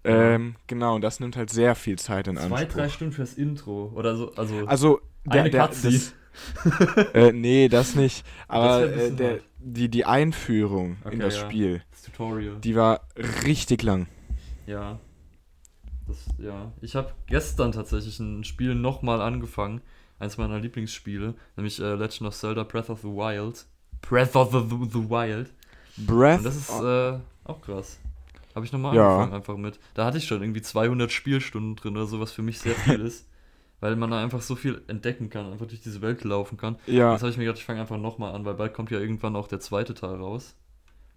Ähm, 0.06 0.56
genau, 0.66 0.94
und 0.94 1.02
das 1.02 1.20
nimmt 1.20 1.36
halt 1.36 1.50
sehr 1.50 1.74
viel 1.74 1.98
Zeit 1.98 2.28
in 2.28 2.36
zwei, 2.36 2.44
Anspruch. 2.44 2.68
drei 2.68 2.88
Stunden 2.88 3.12
fürs 3.12 3.34
Intro. 3.34 3.92
Oder 3.94 4.16
so, 4.16 4.32
also, 4.34 4.66
Also, 4.66 5.00
der, 5.24 5.42
eine 5.42 5.50
der, 5.50 5.68
das, 5.68 6.14
äh, 7.14 7.32
nee, 7.32 7.68
das 7.68 7.94
nicht. 7.94 8.24
Aber 8.48 8.76
ein 8.78 8.98
äh, 8.98 9.10
der, 9.12 9.38
die, 9.58 9.88
die 9.88 10.04
Einführung 10.04 10.96
Okay, 11.04 11.14
in 11.14 11.20
das 11.20 11.36
ja. 11.36 11.44
Spiel, 11.46 11.82
das 11.90 12.02
Tutorial. 12.02 12.56
die 12.60 12.76
war 12.76 13.00
richtig 13.44 13.82
lang. 13.82 14.06
Ja. 14.66 14.98
Das, 16.06 16.24
ja. 16.38 16.72
Ich 16.80 16.94
habe 16.94 17.12
gestern 17.26 17.72
tatsächlich 17.72 18.20
ein 18.20 18.44
Spiel 18.44 18.74
nochmal 18.74 19.20
angefangen. 19.20 19.80
Eins 20.18 20.38
meiner 20.38 20.58
Lieblingsspiele, 20.58 21.34
nämlich 21.56 21.78
äh, 21.78 21.94
Legend 21.94 22.28
of 22.28 22.34
Zelda 22.34 22.62
Breath 22.62 22.88
of 22.88 23.00
the 23.00 23.08
Wild. 23.08 23.66
Breath 24.00 24.34
of 24.34 24.50
the, 24.52 24.60
the, 24.90 25.10
Wild. 25.10 25.52
Breath 25.98 26.38
Und 26.38 26.44
das 26.44 26.56
ist 26.56 26.70
äh, 26.70 27.18
auch 27.44 27.60
krass. 27.60 27.98
Habe 28.56 28.66
ich 28.66 28.72
nochmal 28.72 28.96
Ja. 28.96 29.06
angefangen 29.06 29.34
einfach 29.34 29.56
mit. 29.56 29.78
Da 29.94 30.04
hatte 30.06 30.18
ich 30.18 30.24
schon 30.26 30.40
irgendwie 30.42 30.62
200 30.62 31.12
Spielstunden 31.12 31.76
drin 31.76 31.96
oder 31.96 32.06
so, 32.06 32.18
was 32.18 32.32
für 32.32 32.42
mich 32.42 32.58
sehr 32.58 32.74
viel 32.74 33.00
ist. 33.00 33.28
Weil 33.80 33.94
man 33.94 34.10
da 34.10 34.20
einfach 34.22 34.40
so 34.40 34.56
viel 34.56 34.82
entdecken 34.88 35.28
kann, 35.30 35.52
einfach 35.52 35.66
durch 35.66 35.82
diese 35.82 36.00
Welt 36.00 36.24
laufen 36.24 36.56
kann. 36.56 36.76
ja, 36.86 37.12
Jetzt 37.12 37.20
habe 37.20 37.30
ich 37.30 37.36
mir 37.36 37.44
gedacht, 37.44 37.58
ich 37.58 37.64
fange 37.66 37.80
einfach 37.82 37.98
nochmal 37.98 38.34
an, 38.34 38.46
weil 38.46 38.54
bald 38.54 38.72
kommt 38.72 38.90
ja 38.90 38.98
irgendwann 38.98 39.36
auch 39.36 39.46
der 39.48 39.60
zweite 39.60 39.92
Teil 39.92 40.14
raus. 40.16 40.56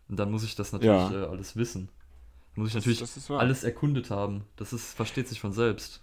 Und 0.09 0.19
dann 0.19 0.29
muss 0.29 0.43
ich 0.43 0.55
das 0.55 0.73
natürlich 0.73 1.09
Ja. 1.11 1.23
äh, 1.23 1.27
alles 1.27 1.55
wissen. 1.55 1.87
Muss 2.55 2.67
ich 2.67 2.75
natürlich 2.75 2.99
das 2.99 3.29
wahr. 3.29 3.39
alles 3.39 3.63
erkundet 3.63 4.09
haben. 4.11 4.43
Das 4.57 4.73
ist, 4.73 4.93
versteht 4.93 5.29
sich 5.29 5.39
von 5.39 5.53
selbst. 5.53 6.01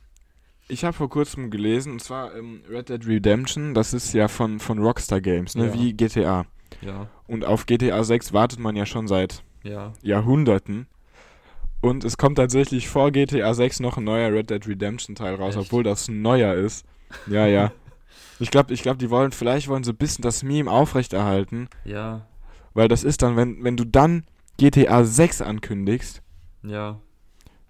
Ich 0.68 0.82
habe 0.84 0.94
vor 0.96 1.10
kurzem 1.10 1.50
gelesen, 1.50 1.92
und 1.92 2.00
zwar 2.02 2.34
ähm, 2.34 2.62
Red 2.70 2.88
Dead 2.88 3.06
Redemption, 3.06 3.74
das 3.74 3.92
ist 3.92 4.14
ja 4.14 4.26
von, 4.26 4.58
von 4.58 4.78
Rockstar 4.78 5.20
Games, 5.20 5.54
ne, 5.56 5.66
Ja. 5.66 5.74
wie 5.74 5.92
GTA. 5.92 6.46
Ja, 6.80 7.08
Und 7.26 7.44
auf 7.44 7.66
GTA 7.66 8.02
6 8.02 8.32
wartet 8.32 8.58
man 8.60 8.74
ja 8.76 8.86
schon 8.86 9.06
seit 9.08 9.42
ja. 9.62 9.92
Jahrhunderten. 10.02 10.86
Und 11.86 12.04
es 12.04 12.16
kommt 12.18 12.36
tatsächlich 12.38 12.88
vor 12.88 13.12
GTA 13.12 13.54
6 13.54 13.80
noch 13.80 13.96
ein 13.96 14.04
neuer 14.04 14.32
Red 14.32 14.50
Dead 14.50 14.66
Redemption 14.66 15.14
Teil 15.14 15.36
raus, 15.36 15.54
Echt? 15.56 15.66
obwohl 15.66 15.82
das 15.84 16.08
ein 16.08 16.20
neuer 16.22 16.54
ist. 16.54 16.84
Ja, 17.26 17.46
ja. 17.46 17.72
Ich 18.38 18.50
glaube, 18.50 18.74
ich 18.74 18.82
glaub, 18.82 18.98
die 18.98 19.08
wollen, 19.08 19.32
vielleicht 19.32 19.66
wollen 19.68 19.82
sie 19.82 19.92
ein 19.92 19.96
bisschen 19.96 20.20
das 20.22 20.42
Meme 20.42 20.70
aufrechterhalten, 20.70 21.68
Ja, 21.84 22.26
weil 22.74 22.86
das 22.86 23.02
ist 23.02 23.22
dann, 23.22 23.34
wenn, 23.36 23.64
wenn 23.64 23.78
du 23.78 23.84
dann 23.86 24.24
GTA 24.58 25.04
6 25.04 25.40
ankündigst, 25.40 26.20
ja. 26.62 27.00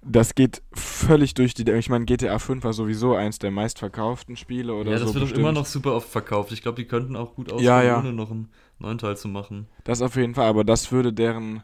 das 0.03 0.35
geht 0.35 0.63
völlig 0.73 1.35
durch 1.35 1.55
die, 1.55 1.71
ich 1.71 1.89
meine, 1.89 2.05
GTA 2.05 2.41
5 2.41 2.65
war 2.65 2.73
sowieso 2.73 3.15
eins 3.15 3.39
der 3.39 3.53
meistverkauften 3.53 4.37
Spiele 4.37 4.75
oder 4.75 4.91
ja, 4.91 4.99
so. 4.99 5.05
das 5.05 5.15
wird 5.15 5.23
doch 5.23 5.29
bestimmt. 5.29 5.41
immer 5.41 5.53
noch 5.53 5.67
super 5.67 5.95
oft 5.95 6.09
verkauft. 6.09 6.51
Ich 6.51 6.63
glaube, 6.63 6.83
die 6.83 6.89
könnten 6.89 7.15
auch 7.15 7.37
gut 7.37 7.47
auskommen, 7.53 7.65
Ja, 7.65 7.83
ja. 7.85 7.99
ohne 8.01 8.13
noch 8.13 8.33
einen 8.33 8.51
neuen 8.81 8.99
Teil 8.99 9.17
zu 9.17 9.29
machen. 9.29 9.69
Das 9.85 10.03
auf 10.03 10.17
jeden 10.17 10.35
Fall, 10.35 10.49
aber 10.49 10.65
das 10.65 10.91
würde 10.91 11.13
deren 11.13 11.63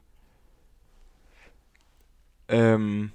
ähm, 2.49 3.13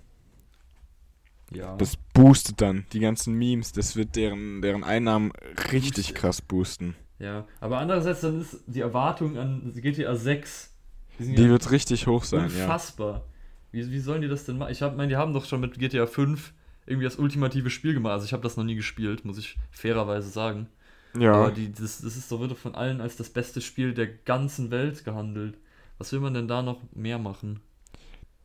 Ja. 1.51 1.75
das 1.77 1.95
boostet 2.13 2.59
dann 2.61 2.85
die 2.91 2.99
ganzen 2.99 3.33
Memes, 3.33 3.71
das 3.71 3.95
wird 3.95 4.15
deren, 4.15 4.61
deren 4.61 4.83
Einnahmen 4.83 5.31
richtig 5.71 6.13
krass 6.13 6.41
boosten. 6.41 6.95
ja. 7.19 7.47
Aber 7.59 7.79
andererseits, 7.79 8.21
dann 8.21 8.41
ist 8.41 8.59
die 8.67 8.81
Erwartung 8.81 9.37
an 9.37 9.73
GTA 9.75 10.15
6. 10.15 10.73
Die, 11.19 11.35
Die 11.35 11.43
ja 11.43 11.49
wird 11.49 11.71
richtig 11.71 12.07
hoch 12.07 12.23
sein, 12.23 12.51
ja. 12.55 12.63
unfassbar. 12.63 13.23
Wie, 13.71 13.89
wie 13.91 13.99
sollen 13.99 14.21
die 14.21 14.27
das 14.27 14.45
denn 14.45 14.57
machen? 14.57 14.71
Ich 14.71 14.81
meine, 14.81 15.07
die 15.07 15.15
haben 15.17 15.33
doch 15.33 15.45
schon 15.45 15.61
mit 15.61 15.77
GTA 15.79 16.05
5 16.07 16.53
irgendwie 16.85 17.05
das 17.05 17.17
ultimative 17.17 17.69
Spiel 17.69 17.93
gemacht. 17.93 18.13
Also 18.13 18.25
ich 18.25 18.33
habe 18.33 18.43
das 18.43 18.55
noch 18.57 18.63
nie 18.63 18.75
gespielt, 18.75 19.25
muss 19.25 19.37
ich 19.37 19.57
fairerweise 19.71 20.29
sagen. 20.29 20.67
Aber 21.15 21.23
Ja, 21.23 21.51
die, 21.51 21.71
das, 21.71 22.01
das 22.01 22.15
ist 22.17 22.31
doch 22.31 22.39
wird 22.39 22.51
doch 22.51 22.57
von 22.57 22.75
allen 22.75 23.01
als 23.01 23.15
das 23.17 23.29
beste 23.29 23.61
Spiel 23.61 23.93
der 23.93 24.07
ganzen 24.07 24.71
Welt 24.71 25.03
gehandelt. 25.05 25.57
Was 25.97 26.11
will 26.13 26.19
man 26.19 26.33
denn 26.33 26.47
da 26.47 26.61
noch 26.61 26.81
mehr 26.93 27.17
machen? 27.19 27.59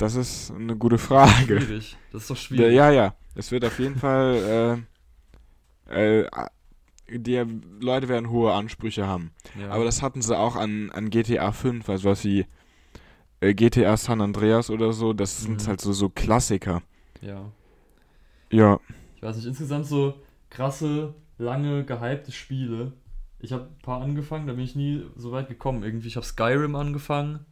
Das 0.03 0.15
ist 0.17 0.51
eine 0.53 0.77
gute 0.77 0.99
Frage. 0.99 1.61
Schwierig. 1.61 1.97
Das 2.11 2.23
ist 2.23 2.31
doch 2.31 2.37
schwierig. 2.37 2.73
ja, 2.75 2.91
ja. 2.91 3.15
Es 3.35 3.51
wird 3.51 3.65
auf 3.65 3.79
jeden 3.79 3.97
Fall, 3.97 4.85
äh, 5.89 6.23
äh, 6.23 6.29
die 7.11 7.45
Leute 7.81 8.09
werden 8.09 8.31
hohe 8.31 8.53
Ansprüche 8.53 9.07
haben. 9.07 9.33
Ja. 9.55 9.71
Aber 9.71 9.85
das 9.85 10.03
hatten 10.03 10.23
sie 10.23 10.37
auch 10.37 10.57
an, 10.57 10.91
an 10.91 11.11
GTA 11.11 11.53
5, 11.53 11.89
also 11.89 12.11
was 12.11 12.25
wie 12.25 12.47
äh, 13.41 13.55
GTA 13.55 13.97
San 13.97 14.21
Andreas 14.21 14.71
oder 14.71 14.93
so, 14.93 15.13
das 15.13 15.43
sind 15.43 15.65
Mhm. 15.65 15.69
halt 15.69 15.81
so, 15.81 15.93
so 15.93 16.09
Klassiker. 16.09 16.83
ja. 17.21 17.53
Ja, 18.51 18.79
Ich 19.17 19.23
weiß 19.23 19.37
nicht, 19.37 19.47
insgesamt 19.47 19.87
so 19.87 20.15
krasse, 20.51 21.15
lange, 21.39 21.85
gehypte 21.85 22.33
Spiele. 22.33 22.93
Ich 23.41 23.53
habe 23.53 23.65
ein 23.65 23.79
paar 23.83 24.03
angefangen, 24.03 24.47
da 24.47 24.53
bin 24.53 24.65
ich 24.65 24.77
nie 24.77 25.05
so 25.17 25.33
weit 25.33 25.49
gekommen. 25.49 25.83
Irgendwie, 25.83 26.09
ich 26.09 26.17
habe 26.17 26.27
Skyrim 26.27 26.77
angefangen. 26.77 27.45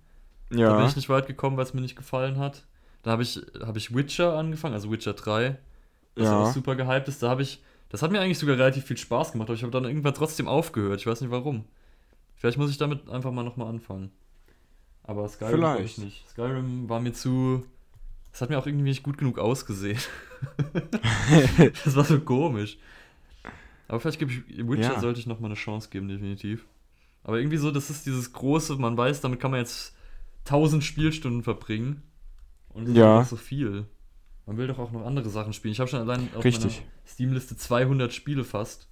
Da 0.51 0.57
bin 0.57 0.65
ja, 0.65 0.87
ich 0.87 0.97
nicht 0.97 1.09
weit 1.09 1.27
gekommen, 1.27 1.57
weil 1.57 1.65
es 1.65 1.75
mir 1.75 1.81
nicht 1.81 1.97
gefallen 1.97 2.39
hat. 2.39 2.65
Da 3.03 3.13
habe 3.13 3.23
ich, 3.23 3.41
hab 3.61 3.77
ich 3.77 3.95
Witcher 3.95 4.37
angefangen, 4.37 4.75
also 4.75 4.91
Witcher 4.91 5.15
3. 5.15 5.57
Das 6.17 6.27
Ja. 6.27 6.43
auch 6.43 6.53
super 6.53 6.75
gehypt 6.77 7.09
ist. 7.09 7.23
Da 7.23 7.31
habe 7.31 7.43
ich, 7.43 7.63
das 7.89 8.03
hat 8.03 8.11
mir 8.11 8.21
eigentlich 8.21 8.39
sogar 8.39 8.57
relativ 8.59 8.85
viel 8.85 8.97
Spaß 8.97 9.33
gemacht, 9.33 9.49
aber 9.49 9.55
ich 9.55 9.63
habe 9.63 9.71
dann 9.73 9.85
irgendwann 9.85 10.15
trotzdem 10.15 10.49
aufgehört. 10.49 11.01
Ich 11.01 11.07
weiß 11.07 11.21
nicht 11.21 11.31
warum. 11.31 11.65
Vielleicht 12.37 12.59
muss 12.59 12.71
ich 12.71 12.79
damit 12.79 13.09
einfach 13.09 13.31
mal 13.33 13.45
nochmal 13.45 13.69
anfangen. 13.69 14.11
Aber 15.05 15.29
Skyrim 15.29 15.57
glaub 15.61 15.75
ich 15.81 15.95
Vielleicht. 15.95 15.99
nicht. 15.99 16.29
Skyrim 16.31 16.89
war 16.89 17.01
mir 17.01 17.13
zu. 17.13 17.65
Das 18.33 18.41
hat 18.43 18.51
mir 18.51 18.59
auch 18.59 18.67
irgendwie 18.67 18.85
nicht 18.85 19.03
gut 19.03 19.19
genug 19.19 19.39
ausgesehen. 19.39 19.99
das 21.85 21.97
war 21.97 22.05
so 22.05 22.21
komisch. 22.21 22.79
Aber 23.89 23.99
vielleicht 24.01 24.19
gebe 24.21 24.31
ich 24.33 24.43
Witcher 24.69 24.95
Ja. 24.95 25.01
sollte 25.01 25.21
ich 25.21 25.27
nochmal 25.27 25.51
eine 25.51 25.59
Chance 25.59 25.89
geben, 25.91 26.09
definitiv. 26.09 26.65
Aber 27.25 27.39
irgendwie 27.39 27.57
so, 27.57 27.71
das 27.71 27.91
ist 27.91 28.07
dieses 28.07 28.33
große, 28.33 28.77
man 28.77 28.97
weiß, 28.97 29.21
damit 29.21 29.41
kann 29.41 29.51
man 29.51 29.61
jetzt 29.61 29.95
1000 30.45 30.83
Spielstunden 30.85 31.43
verbringen. 31.43 32.03
Und 32.69 32.89
das 32.89 32.97
Ja. 32.97 33.15
ist 33.15 33.19
einfach 33.19 33.31
so 33.31 33.37
viel. 33.37 33.87
Man 34.47 34.57
will 34.57 34.67
doch 34.67 34.79
auch 34.79 34.91
noch 34.93 35.05
andere 35.07 35.29
Sachen 35.31 35.53
spielen. 35.53 35.73
Ich 35.73 35.81
habe 35.81 35.89
schon 35.91 36.01
allein 36.01 36.29
auf 36.35 36.45
Richtig. 36.45 36.79
meiner 36.81 36.89
Steam-Liste 37.07 37.57
200 37.57 38.13
Spiele 38.13 38.45
fast. 38.45 38.89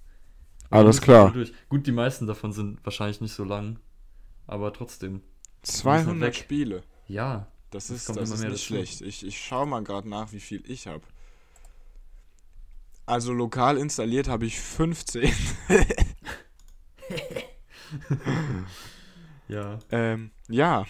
Alles 0.69 0.85
muss 0.87 0.95
ich 0.97 1.01
klar. 1.03 1.33
Gut, 1.69 1.87
die 1.87 1.91
meisten 1.91 2.27
davon 2.27 2.53
sind 2.53 2.79
wahrscheinlich 2.85 3.19
nicht 3.21 3.33
so 3.33 3.43
lang. 3.43 3.79
Aber 4.47 4.71
trotzdem. 4.73 5.21
200 5.63 6.29
weg. 6.29 6.35
Spiele. 6.35 6.83
Ja, 7.07 7.47
Das 7.71 7.87
Das 7.87 7.97
ist, 7.97 8.09
das 8.09 8.15
immer 8.17 8.23
ist 8.23 8.39
nicht 8.39 8.51
dazu. 8.51 8.57
schlecht. 8.63 9.01
Ich, 9.01 9.25
ich 9.25 9.39
schaue 9.43 9.65
mal 9.67 9.83
gerade 9.83 10.07
nach, 10.07 10.31
wie 10.31 10.39
viel 10.39 10.63
ich 10.69 10.87
habe. 10.87 11.01
Also 13.05 13.33
lokal 13.33 13.77
installiert 13.77 14.27
habe 14.27 14.45
ich 14.45 14.59
15. 14.59 15.31
Ja. 19.47 19.79
ähm, 19.89 20.29
ja, 20.47 20.85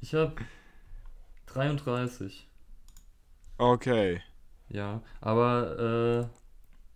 Ich 0.00 0.14
habe 0.14 0.34
33. 1.46 2.48
okay. 3.58 4.20
Ja, 4.68 5.02
aber 5.20 6.30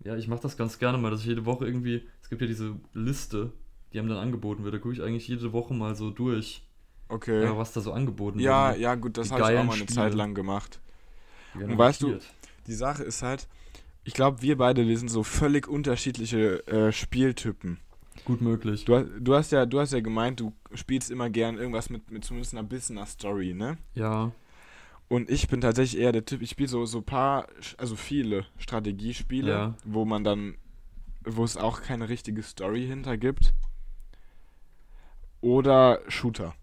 äh, 0.03 0.09
ja, 0.09 0.17
ich 0.17 0.29
mache 0.29 0.41
das 0.41 0.57
ganz 0.57 0.79
gerne 0.79 0.99
mal, 0.99 1.11
dass 1.11 1.21
ich 1.21 1.27
jede 1.27 1.45
Woche 1.45 1.67
irgendwie, 1.67 2.09
es 2.23 2.29
gibt 2.29 2.41
ja 2.41 2.47
diese 2.49 2.77
Liste, 2.95 3.53
die 3.93 3.99
einem 3.99 4.09
dann 4.09 4.19
angeboten 4.19 4.65
wird, 4.65 4.75
da 4.75 4.79
gucke 4.79 4.95
ich 4.95 5.03
eigentlich 5.03 5.29
jede 5.29 5.53
Woche 5.53 5.75
mal 5.75 5.95
so 5.95 6.11
durch, 6.11 6.63
Okay. 7.09 7.43
ja, 7.43 7.57
was 7.57 7.73
da 7.73 7.81
so 7.81 7.93
angeboten 7.93 8.39
Ja, 8.39 8.71
wird. 8.71 8.81
ja, 8.81 8.95
gut, 8.95 9.17
das 9.17 9.31
habe 9.31 9.43
ich 9.43 9.59
auch 9.59 9.65
mal 9.65 9.75
eine 9.75 9.85
Spiele. 9.85 9.95
Zeit 9.95 10.15
lang 10.15 10.35
gemacht. 10.35 10.81
Und 11.55 11.79
weißt 11.79 12.03
du, 12.03 12.09
markiert. 12.09 12.35
Die 12.67 12.75
Sache 12.75 13.03
ist 13.05 13.23
halt, 13.23 13.49
ich 14.05 14.15
glaube, 14.15 14.43
wir 14.43 14.57
beide, 14.59 14.87
wir 14.87 14.99
sind 14.99 15.09
so 15.09 15.23
völlig 15.23 15.69
unterschiedliche 15.69 16.67
äh, 16.67 16.93
Spieltypen. 16.93 17.79
Gut 18.25 18.41
möglich. 18.41 18.85
Du, 18.85 18.97
hast- 18.97 19.09
du, 19.19 19.35
hast 19.35 19.53
ja, 19.53 19.65
du 19.67 19.81
hast 19.81 19.93
ja 19.93 20.01
gemeint, 20.01 20.41
du 20.41 20.53
spielst 20.75 21.11
immer 21.11 21.31
gern 21.31 21.57
irgendwas 21.59 21.89
mit, 21.91 22.11
mit 22.11 22.25
zumindest 22.25 22.55
einer 22.55 22.63
bisschen 22.63 22.99
einer 22.99 23.07
Story, 23.07 23.55
ne? 23.55 23.79
Ja, 23.95 24.33
Und 25.09 25.31
ich 25.31 25.49
bin 25.49 25.61
tatsächlich 25.63 26.01
eher 26.03 26.13
der 26.13 26.25
Typ, 26.27 26.43
ich 26.43 26.51
spiele 26.51 26.69
so, 26.69 26.85
so 26.85 27.01
paar, 27.01 27.47
also 27.79 27.97
viele 27.97 28.45
Strategiespiele, 28.59 29.51
Ja. 29.51 29.75
wo 29.85 30.05
man 30.05 30.25
dann, 30.25 30.57
wo 31.25 31.45
es 31.45 31.57
auch 31.57 31.81
keine 31.81 32.09
richtige 32.11 32.43
Story 32.43 32.87
hinter 32.87 33.17
gibt. 33.17 33.55
Oder 35.41 36.01
Shooter. 36.09 36.55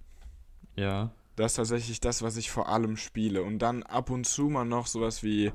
ja, 0.75 1.12
Das 1.35 1.53
ist 1.53 1.55
tatsächlich 1.57 2.00
das, 2.00 2.21
was 2.21 2.38
ich 2.38 2.51
vor 2.51 2.69
allem 2.69 2.97
spiele. 2.97 3.43
Und 3.43 3.59
dann 3.59 3.83
ab 3.83 4.09
und 4.09 4.25
zu 4.25 4.43
mal 4.50 4.65
noch 4.65 4.88
sowas 4.88 5.24
wie 5.24 5.51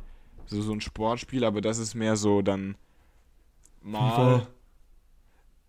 so, 0.47 0.61
so 0.63 0.73
ein 0.73 0.81
Sportspiel, 0.81 1.45
aber 1.45 1.61
das 1.61 1.79
ist 1.79 1.95
mehr 1.95 2.17
so 2.17 2.43
dann 2.43 2.77
mal 3.83 4.47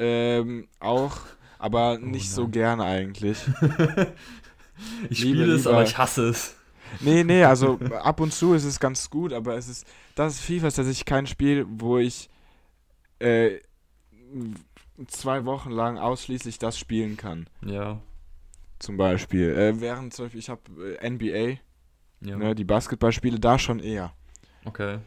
ähm, 0.02 0.68
auch, 0.80 1.18
aber 1.60 1.98
nicht 2.00 2.32
so 2.32 2.42
Oh 2.42 2.46
nein. 2.46 2.52
gerne 2.52 2.84
eigentlich. 2.84 3.38
ich 5.10 5.20
Liebe, 5.22 5.40
spiele 5.40 5.54
es, 5.54 5.60
lieber- 5.66 5.72
aber 5.74 5.84
ich 5.84 5.98
hasse 5.98 6.28
es. 6.30 6.56
Nee, 7.00 7.24
nee, 7.24 7.44
also 7.46 7.80
ab 8.04 8.20
und 8.20 8.34
zu 8.34 8.54
ist 8.54 8.64
es 8.66 8.80
ganz 8.80 9.10
gut, 9.10 9.32
aber 9.32 9.56
es 9.56 9.68
ist, 9.70 9.86
das 10.16 10.34
ist 10.36 10.42
FIFA 10.42 10.68
ist 10.68 10.76
tatsächlich 10.76 11.06
kein 11.06 11.28
Spiel, 11.28 11.66
wo 11.70 11.98
ich 12.00 12.30
äh, 13.20 13.60
zwei 15.08 15.46
Wochen 15.46 15.72
lang 15.72 15.98
ausschließlich 15.98 16.58
das 16.60 16.78
spielen 16.78 17.16
kann. 17.18 17.48
Ja, 17.66 18.02
Zum 18.80 18.98
Beispiel. 18.98 19.52
Äh, 19.56 19.80
während 19.80 20.14
zum 20.14 20.26
Beispiel, 20.26 20.40
ich 20.40 20.50
habe 20.50 20.62
äh, 21.00 21.10
NBA, 21.10 21.60
ja, 22.28 22.38
ne, 22.38 22.56
die 22.56 22.64
Basketballspiele, 22.66 23.40
da 23.40 23.58
schon 23.60 23.80
eher. 23.80 24.14
okay. 24.66 25.00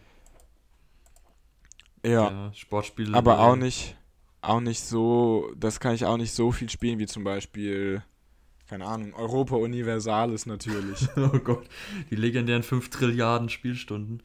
Ja. 2.06 2.30
Ja, 2.30 2.52
Sportspiele. 2.52 3.16
Aber 3.16 3.38
auch 3.40 3.56
nicht, 3.56 3.96
auch 4.44 4.60
nicht 4.60 4.80
so, 4.82 5.50
das 5.56 5.80
kann 5.80 5.94
ich 5.94 6.04
auch 6.04 6.16
nicht 6.16 6.32
so 6.32 6.52
viel 6.52 6.68
spielen 6.70 6.98
wie 6.98 7.06
zum 7.06 7.24
Beispiel, 7.24 8.02
keine 8.68 8.86
Ahnung, 8.86 9.14
Europa 9.14 9.56
Universalis 9.56 10.46
natürlich. 10.46 11.08
Oh 11.16 11.38
Gott, 11.38 11.66
die 12.10 12.16
legendären 12.16 12.62
5 12.62 12.90
Trilliarden 12.90 13.48
Spielstunden. 13.48 14.22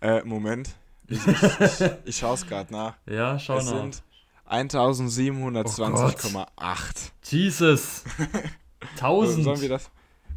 äh, 0.00 0.22
Moment. 0.24 0.70
Ich, 1.08 1.24
ich, 1.26 1.42
ich, 1.42 1.90
ich 2.04 2.16
schaue 2.16 2.34
es 2.34 2.46
gerade 2.46 2.72
nach. 2.72 2.94
Ja, 3.06 3.38
schau 3.38 3.58
es 3.58 3.66
nach. 3.66 3.72
sind 3.82 4.02
1720,8. 4.48 7.10
Jesus! 7.24 8.04
1000! 8.96 9.44
Sollen 9.44 9.60
wir 9.60 9.68
das? 9.68 9.90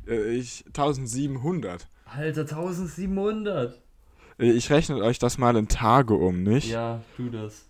Äh, 0.08 0.34
ich, 0.36 0.64
1700. 0.68 1.88
Alter, 2.06 2.42
1700! 2.42 3.80
Äh, 4.40 4.52
Ich 4.52 4.70
rechne 4.70 4.98
euch 5.04 5.20
das 5.20 5.38
mal 5.38 5.56
in 5.56 5.68
Tage 5.68 6.14
um, 6.16 6.44
nicht? 6.44 6.70
Ja, 6.70 7.02
tu 7.16 7.30
das. 7.30 7.66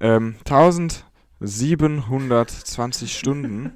Ähm, 0.00 0.36
1720 0.44 3.18
Stunden 3.18 3.72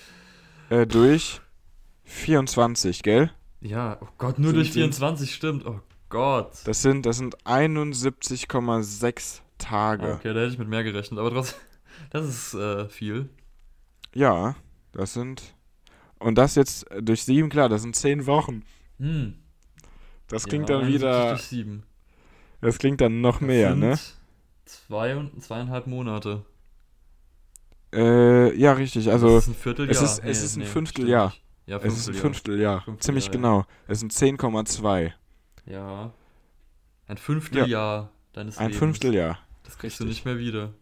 äh, 0.70 0.86
durch 0.86 1.40
24, 2.04 3.02
gell? 3.02 3.30
Ja, 3.60 3.98
oh 4.00 4.06
Gott, 4.18 4.38
nur 4.38 4.50
Sind- 4.50 4.56
durch 4.56 4.68
sind- 4.72 4.82
24 4.82 5.34
stimmt. 5.34 5.66
Oh 5.66 5.80
Gott. 6.08 6.52
Das 6.64 6.82
sind, 6.82 7.04
das 7.06 7.16
sind 7.16 7.36
71,6 7.44 9.40
Tage. 9.58 10.14
Okay, 10.14 10.32
da 10.34 10.40
hätte 10.40 10.52
ich 10.52 10.58
mit 10.58 10.68
mehr 10.68 10.84
gerechnet, 10.84 11.18
aber 11.18 11.30
trotzdem, 11.30 11.58
das 12.10 12.26
ist 12.26 12.54
äh, 12.54 12.88
viel. 12.88 13.28
Ja, 14.14 14.54
das 14.92 15.14
sind. 15.14 15.42
Und 16.18 16.36
das 16.38 16.54
jetzt 16.54 16.86
durch 17.00 17.24
sieben, 17.24 17.48
klar, 17.50 17.68
das 17.68 17.82
sind 17.82 17.94
10 17.96 18.26
Wochen. 18.26 18.62
Hm. 18.98 19.34
Das 20.28 20.46
klingt 20.46 20.68
ja, 20.70 20.76
dann 20.76 20.84
71 20.86 21.02
wieder. 21.02 21.30
Durch 21.30 21.42
7. 21.42 21.82
Das 22.60 22.78
klingt 22.78 23.00
dann 23.00 23.20
noch 23.20 23.40
mehr, 23.40 23.74
ne? 23.74 23.98
Zwei 24.66 25.16
und 25.16 25.42
zweieinhalb 25.42 25.86
Monate. 25.86 26.44
Äh, 27.94 28.54
ja, 28.58 28.72
richtig. 28.72 29.10
Also, 29.10 29.34
das 29.36 29.44
ist 29.44 29.48
ein 29.50 29.54
Vierteljahr. 29.54 29.90
es 29.90 30.02
ist- 30.02 30.18
es 30.24 30.38
ist 30.42 30.56
ein 30.56 30.60
stimmt 30.62 30.68
Fünfteljahr. 30.72 31.34
Ja, 31.66 31.78
es 31.78 31.96
ist 31.96 32.08
ein 32.08 32.14
Fünfteljahr. 32.14 32.22
Fünfteljahr. 32.22 32.80
Fünfteljahr, 32.82 33.00
Ziemlich 33.00 33.24
ja. 33.26 33.30
genau. 33.32 33.64
Es 33.88 34.00
sind 34.00 34.12
10,2. 34.12 35.12
Ja. 35.66 36.12
Ein 37.08 37.16
Fünfteljahr 37.16 38.10
deines 38.32 38.58
Ein 38.58 38.66
Lebens. 38.66 38.78
Fünfteljahr. 38.78 39.38
Das 39.62 39.78
kriegst 39.78 39.98
du 40.00 40.04
Richtig. 40.04 40.24
nicht 40.24 40.26
mehr 40.26 40.38
wieder. 40.38 40.72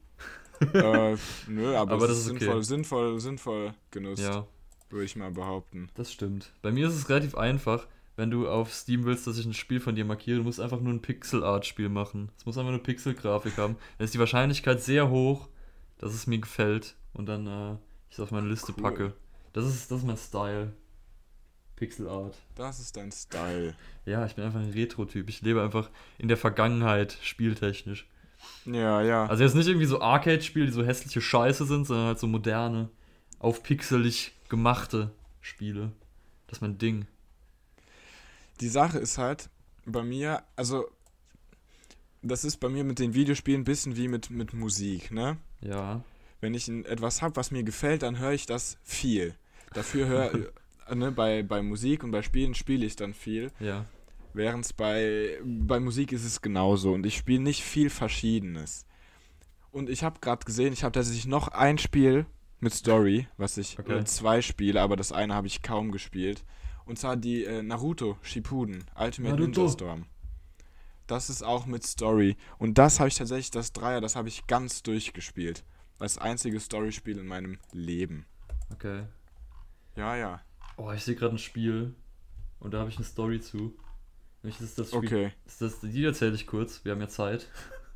äh, 0.72 1.16
nö, 1.48 1.74
aber, 1.76 1.92
Aber 1.94 2.04
es 2.04 2.10
das 2.10 2.18
ist 2.18 2.26
ist 2.26 2.30
okay. 2.32 2.38
sinnvoll, 2.40 2.64
sinnvoll, 2.64 3.20
sinnvoll 3.20 3.74
genutzt, 3.90 4.22
Ja, 4.22 4.46
würde 4.90 5.04
ich 5.04 5.16
mal 5.16 5.30
behaupten. 5.30 5.90
das 5.94 6.12
stimmt. 6.12 6.52
Bei 6.62 6.70
mir 6.72 6.88
ist 6.88 6.94
es 6.94 7.08
relativ 7.08 7.34
einfach, 7.34 7.86
wenn 8.16 8.30
du 8.30 8.48
auf 8.48 8.72
Steam 8.72 9.04
willst, 9.04 9.26
dass 9.26 9.38
ich 9.38 9.46
ein 9.46 9.54
Spiel 9.54 9.80
von 9.80 9.94
dir 9.94 10.04
markiere. 10.04 10.38
Du 10.38 10.44
musst 10.44 10.60
einfach 10.60 10.80
nur 10.80 10.92
ein 10.92 11.02
Pixel-Art-Spiel 11.02 11.88
machen. 11.88 12.30
Es 12.36 12.46
muss 12.46 12.56
einfach 12.56 12.70
nur 12.70 12.82
Pixel-Grafik 12.82 13.56
haben. 13.58 13.76
Dann 13.98 14.04
ist 14.04 14.14
die 14.14 14.18
Wahrscheinlichkeit 14.18 14.80
sehr 14.80 15.10
hoch, 15.10 15.48
dass 15.98 16.14
es 16.14 16.26
mir 16.26 16.38
gefällt 16.38 16.96
und 17.12 17.26
dann 17.26 17.46
äh, 17.46 17.72
ich 18.08 18.18
es 18.18 18.20
auf 18.20 18.30
meine 18.30 18.48
Liste 18.48 18.72
Cool. 18.76 18.82
packe. 18.82 19.12
Das 19.52 19.64
ist, 19.66 19.90
das 19.90 19.98
ist 19.98 20.06
mein 20.06 20.16
Style. 20.16 20.72
Pixel-Art. 21.76 22.36
Das 22.54 22.78
ist 22.78 22.96
dein 22.96 23.10
Style. 23.10 23.74
Ja, 24.06 24.26
ich 24.26 24.34
bin 24.34 24.44
einfach 24.44 24.60
ein 24.60 24.70
Retro-Typ. 24.70 25.30
Ich 25.30 25.40
lebe 25.40 25.62
einfach 25.62 25.88
in 26.18 26.28
der 26.28 26.36
Vergangenheit, 26.36 27.16
spieltechnisch. 27.22 28.06
Ja, 28.66 29.00
ja. 29.00 29.24
Also 29.26 29.42
jetzt 29.42 29.54
nicht 29.54 29.66
irgendwie 29.66 29.86
so 29.86 30.02
Arcade-Spiele, 30.02 30.66
die 30.66 30.72
so 30.72 30.84
hässliche 30.84 31.22
Scheiße 31.22 31.64
sind, 31.64 31.86
sondern 31.86 32.08
halt 32.08 32.18
so 32.18 32.26
moderne, 32.26 32.90
aufpixelig 33.38 34.32
gemachte 34.50 35.10
Spiele. 35.40 35.92
Das 36.46 36.58
ist 36.58 36.62
mein 36.62 36.76
Ding. 36.76 37.06
Die 38.60 38.68
Sache 38.68 38.98
ist 38.98 39.18
halt, 39.18 39.50
bei 39.86 40.02
mir, 40.02 40.42
also, 40.56 40.86
das 42.22 42.44
ist 42.44 42.58
bei 42.58 42.68
mir 42.68 42.84
mit 42.84 42.98
den 42.98 43.14
Videospielen 43.14 43.62
ein 43.62 43.64
bisschen 43.64 43.96
wie 43.96 44.08
mit, 44.08 44.30
mit 44.30 44.52
Musik, 44.54 45.10
ne? 45.10 45.36
Ja. 45.60 46.02
Wenn 46.40 46.54
ich 46.54 46.68
etwas 46.68 47.22
habe, 47.22 47.36
was 47.36 47.50
mir 47.50 47.64
gefällt, 47.64 48.02
dann 48.02 48.18
höre 48.18 48.32
ich 48.32 48.46
das 48.46 48.78
viel. 48.82 49.34
Dafür 49.72 50.06
höre, 50.06 50.34
äh, 50.88 50.94
ne, 50.94 51.10
bei, 51.10 51.42
bei 51.42 51.62
Musik 51.62 52.04
und 52.04 52.10
bei 52.10 52.22
Spielen 52.22 52.54
spiele 52.54 52.86
ich 52.86 52.96
dann 52.96 53.14
viel. 53.14 53.50
Ja. 53.60 53.86
Während 54.32 54.64
es 54.64 54.72
bei, 54.72 55.38
bei 55.44 55.80
Musik 55.80 56.12
ist 56.12 56.24
es 56.24 56.42
genauso 56.42 56.92
und 56.92 57.06
ich 57.06 57.16
spiele 57.16 57.42
nicht 57.42 57.62
viel 57.62 57.88
Verschiedenes. 57.88 58.84
Und 59.70 59.88
ich 59.88 60.02
habe 60.04 60.20
gerade 60.20 60.44
gesehen, 60.44 60.72
ich 60.72 60.84
habe 60.84 60.92
tatsächlich 60.92 61.26
noch 61.26 61.48
ein 61.48 61.78
Spiel 61.78 62.26
mit 62.60 62.74
Story, 62.74 63.28
was 63.36 63.56
ich, 63.58 63.78
Okay. 63.78 63.92
oder 63.92 64.04
zwei 64.04 64.40
Spiele, 64.42 64.80
aber 64.80 64.96
das 64.96 65.12
eine 65.12 65.34
habe 65.34 65.46
ich 65.46 65.62
kaum 65.62 65.92
gespielt. 65.92 66.44
Und 66.86 66.98
zwar 66.98 67.16
die 67.16 67.44
äh, 67.44 67.62
Naruto 67.62 68.18
Shippuden, 68.22 68.84
Ultimate 68.98 69.34
Naruto. 69.36 69.60
Ninja 69.60 69.72
Storm. 69.72 70.06
Das 71.06 71.28
ist 71.28 71.42
auch 71.42 71.66
mit 71.66 71.84
Story. 71.84 72.36
Und 72.58 72.78
das 72.78 72.98
habe 72.98 73.08
ich 73.08 73.14
tatsächlich, 73.14 73.50
das 73.50 73.72
Dreier, 73.72 74.00
das 74.00 74.16
habe 74.16 74.28
ich 74.28 74.46
ganz 74.46 74.82
durchgespielt. 74.82 75.64
Das 75.98 76.18
einzige 76.18 76.60
Storyspiel 76.60 77.18
in 77.18 77.26
meinem 77.26 77.58
Leben. 77.72 78.26
Okay. 78.72 79.04
Ja, 79.96 80.16
ja. 80.16 80.40
Oh, 80.76 80.90
ich 80.92 81.04
sehe 81.04 81.14
gerade 81.14 81.34
ein 81.34 81.38
Spiel 81.38 81.94
und 82.58 82.74
da 82.74 82.80
habe 82.80 82.90
ich 82.90 82.96
eine 82.96 83.04
Story 83.04 83.40
zu. 83.40 83.76
Nämlich 84.42 84.60
ist 84.60 84.78
das 84.78 84.88
Spiel. 84.88 84.98
Okay. 84.98 85.32
Ist 85.46 85.62
das, 85.62 85.80
die 85.80 86.04
erzähle 86.04 86.34
ich 86.34 86.46
kurz, 86.46 86.84
wir 86.84 86.92
haben 86.92 87.00
ja 87.00 87.08
Zeit. 87.08 87.48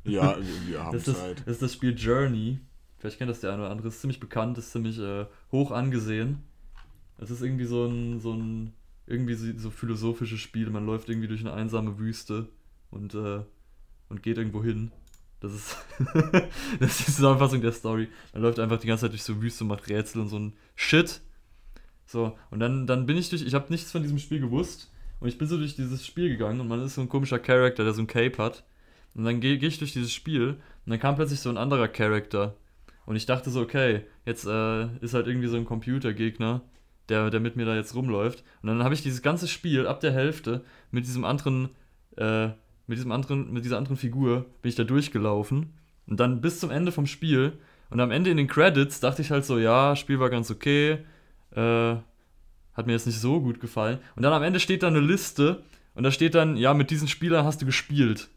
Ja, 0.03 0.37
wir, 0.65 0.83
haben 0.83 0.93
Das 0.93 1.07
ist, 1.07 1.17
Zeit. 1.17 1.37
das, 1.39 1.45
das 1.45 1.53
ist 1.55 1.61
das 1.61 1.73
Spiel 1.73 1.97
Journey. 1.97 2.59
Vielleicht 2.97 3.17
kennt 3.17 3.29
das 3.29 3.41
der 3.41 3.53
eine 3.53 3.63
oder 3.63 3.71
andere. 3.71 3.87
Ist 3.89 4.01
ziemlich 4.01 4.19
bekannt, 4.19 4.57
ist 4.57 4.71
ziemlich 4.71 4.97
äh, 4.99 5.25
hoch 5.51 5.71
angesehen. 5.71 6.43
Es 7.17 7.29
ist 7.31 7.41
irgendwie 7.41 7.65
so 7.65 7.85
ein, 7.85 8.19
so 8.19 8.33
ein, 8.33 8.73
irgendwie 9.09 9.33
so, 9.33 9.45
so 9.57 9.69
philosophisches 9.69 10.39
Spiel. 10.39 10.69
Man 10.69 10.85
läuft 10.85 11.09
irgendwie 11.09 11.27
durch 11.27 11.41
eine 11.41 11.53
einsame 11.53 11.97
Wüste 11.99 12.49
und, 12.91 13.13
äh, 13.15 13.41
und 14.09 14.23
geht 14.23 14.37
irgendwo 14.37 14.63
hin. 14.63 14.91
Das 15.39 15.53
ist, 15.53 15.77
das 16.79 16.99
ist 16.99 17.07
die 17.07 17.11
Zusammenfassung 17.13 17.61
der 17.61 17.71
Story. 17.71 18.09
Man 18.33 18.41
läuft 18.41 18.59
einfach 18.59 18.79
die 18.79 18.87
ganze 18.87 19.05
Zeit 19.05 19.13
durch 19.13 19.23
so 19.23 19.41
Wüste 19.41 19.63
und 19.63 19.69
macht 19.69 19.89
Rätsel 19.89 20.21
und 20.21 20.29
so 20.29 20.39
ein 20.39 20.53
Shit. 20.75 21.21
So, 22.05 22.37
und 22.49 22.59
dann, 22.59 22.87
dann 22.87 23.05
bin 23.05 23.17
ich 23.17 23.29
durch, 23.29 23.43
ich 23.43 23.53
habe 23.53 23.67
nichts 23.69 23.91
von 23.91 24.01
diesem 24.01 24.19
Spiel 24.19 24.39
gewusst. 24.39 24.91
Und 25.19 25.27
ich 25.27 25.37
bin 25.37 25.47
so 25.47 25.57
durch 25.57 25.75
dieses 25.75 26.05
Spiel 26.05 26.29
gegangen 26.29 26.61
und 26.61 26.67
man 26.67 26.81
ist 26.81 26.95
so 26.95 27.01
ein 27.01 27.09
komischer 27.09 27.39
Charakter, 27.39 27.83
der 27.83 27.93
so 27.93 28.01
ein 28.01 28.07
Cape 28.07 28.41
hat. 28.41 28.63
Und 29.13 29.25
dann 29.25 29.41
gehe 29.41 29.57
geh 29.57 29.67
ich 29.67 29.79
durch 29.79 29.91
dieses 29.91 30.13
Spiel 30.13 30.57
und 30.85 30.91
dann 30.91 30.99
kam 30.99 31.15
plötzlich 31.15 31.41
so 31.41 31.49
ein 31.49 31.57
anderer 31.57 31.87
Charakter. 31.87 32.55
Und 33.05 33.15
ich 33.15 33.25
dachte 33.25 33.49
so, 33.49 33.61
okay, 33.61 34.05
jetzt 34.25 34.45
äh, 34.45 34.87
ist 35.01 35.13
halt 35.13 35.27
irgendwie 35.27 35.47
so 35.47 35.57
ein 35.57 35.65
Computergegner, 35.65 36.61
der, 37.09 37.29
der 37.29 37.39
mit 37.39 37.55
mir 37.55 37.65
da 37.65 37.75
jetzt 37.75 37.95
rumläuft. 37.95 38.43
Und 38.61 38.67
dann 38.67 38.83
habe 38.83 38.93
ich 38.93 39.01
dieses 39.01 39.21
ganze 39.21 39.47
Spiel 39.47 39.87
ab 39.87 39.99
der 39.99 40.11
Hälfte 40.11 40.63
mit 40.91 41.05
diesem 41.05 41.25
anderen, 41.25 41.69
äh, 42.17 42.47
mit 42.87 42.97
diesem 42.97 43.11
anderen, 43.11 43.51
mit 43.51 43.65
dieser 43.65 43.77
anderen 43.77 43.97
Figur 43.97 44.45
bin 44.61 44.69
ich 44.69 44.75
da 44.75 44.83
durchgelaufen. 44.83 45.73
Und 46.07 46.19
dann 46.19 46.41
bis 46.41 46.59
zum 46.59 46.71
Ende 46.71 46.91
vom 46.91 47.05
Spiel. 47.05 47.53
Und 47.89 47.99
am 47.99 48.11
Ende 48.11 48.29
in 48.29 48.37
den 48.37 48.47
Credits 48.47 48.99
dachte 48.99 49.21
ich 49.21 49.31
halt 49.31 49.45
so, 49.45 49.57
ja, 49.57 49.95
Spiel 49.95 50.19
war 50.19 50.29
ganz 50.29 50.49
okay. 50.51 50.99
Äh, 51.51 51.95
hat 52.73 52.87
mir 52.87 52.93
jetzt 52.93 53.07
nicht 53.07 53.19
so 53.19 53.41
gut 53.41 53.59
gefallen. 53.59 53.99
Und 54.15 54.23
dann 54.23 54.33
am 54.33 54.43
Ende 54.43 54.59
steht 54.59 54.83
da 54.83 54.87
eine 54.87 55.01
Liste 55.01 55.63
und 55.95 56.03
da 56.03 56.11
steht 56.11 56.33
dann, 56.33 56.55
ja, 56.55 56.73
mit 56.73 56.91
diesen 56.91 57.07
Spielern 57.07 57.45
hast 57.45 57.61
du 57.61 57.65
gespielt. 57.65 58.29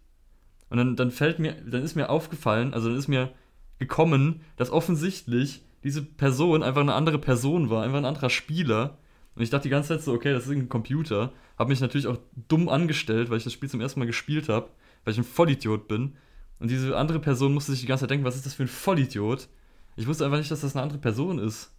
Und 0.68 0.78
dann, 0.78 0.96
dann 0.96 1.10
fällt 1.10 1.38
mir, 1.38 1.52
dann 1.52 1.82
ist 1.82 1.94
mir 1.94 2.10
aufgefallen, 2.10 2.74
also 2.74 2.88
dann 2.88 2.98
ist 2.98 3.08
mir 3.08 3.30
gekommen, 3.78 4.40
dass 4.56 4.70
offensichtlich 4.70 5.62
diese 5.84 6.02
Person 6.02 6.62
einfach 6.62 6.80
eine 6.80 6.94
andere 6.94 7.18
Person 7.18 7.70
war, 7.70 7.82
einfach 7.82 7.98
ein 7.98 8.04
anderer 8.04 8.30
Spieler. 8.30 8.98
Und 9.34 9.42
ich 9.42 9.50
dachte 9.50 9.64
die 9.64 9.70
ganze 9.70 9.88
Zeit 9.90 10.02
so, 10.02 10.12
okay, 10.12 10.32
das 10.32 10.44
ist 10.44 10.50
irgendein 10.50 10.68
Computer. 10.68 11.32
Hab 11.58 11.68
mich 11.68 11.80
natürlich 11.80 12.06
auch 12.06 12.18
dumm 12.48 12.68
angestellt, 12.68 13.30
weil 13.30 13.38
ich 13.38 13.44
das 13.44 13.52
Spiel 13.52 13.68
zum 13.68 13.80
ersten 13.80 14.00
Mal 14.00 14.06
gespielt 14.06 14.48
habe, 14.48 14.68
weil 15.04 15.12
ich 15.12 15.18
ein 15.18 15.24
Vollidiot 15.24 15.88
bin. 15.88 16.16
Und 16.58 16.70
diese 16.70 16.96
andere 16.96 17.18
Person 17.18 17.54
musste 17.54 17.72
sich 17.72 17.80
die 17.80 17.86
ganze 17.86 18.02
Zeit 18.02 18.10
denken, 18.10 18.24
was 18.24 18.36
ist 18.36 18.46
das 18.46 18.54
für 18.54 18.64
ein 18.64 18.68
Vollidiot? 18.68 19.48
Ich 19.96 20.06
wusste 20.06 20.24
einfach 20.24 20.38
nicht, 20.38 20.50
dass 20.50 20.60
das 20.60 20.76
eine 20.76 20.82
andere 20.82 20.98
Person 20.98 21.38
ist. 21.38 21.72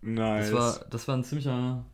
Nice. 0.00 0.50
Das 0.50 0.54
war, 0.54 0.84
das 0.90 1.08
war 1.08 1.16
ein 1.16 1.24
ziemlicher. 1.24 1.84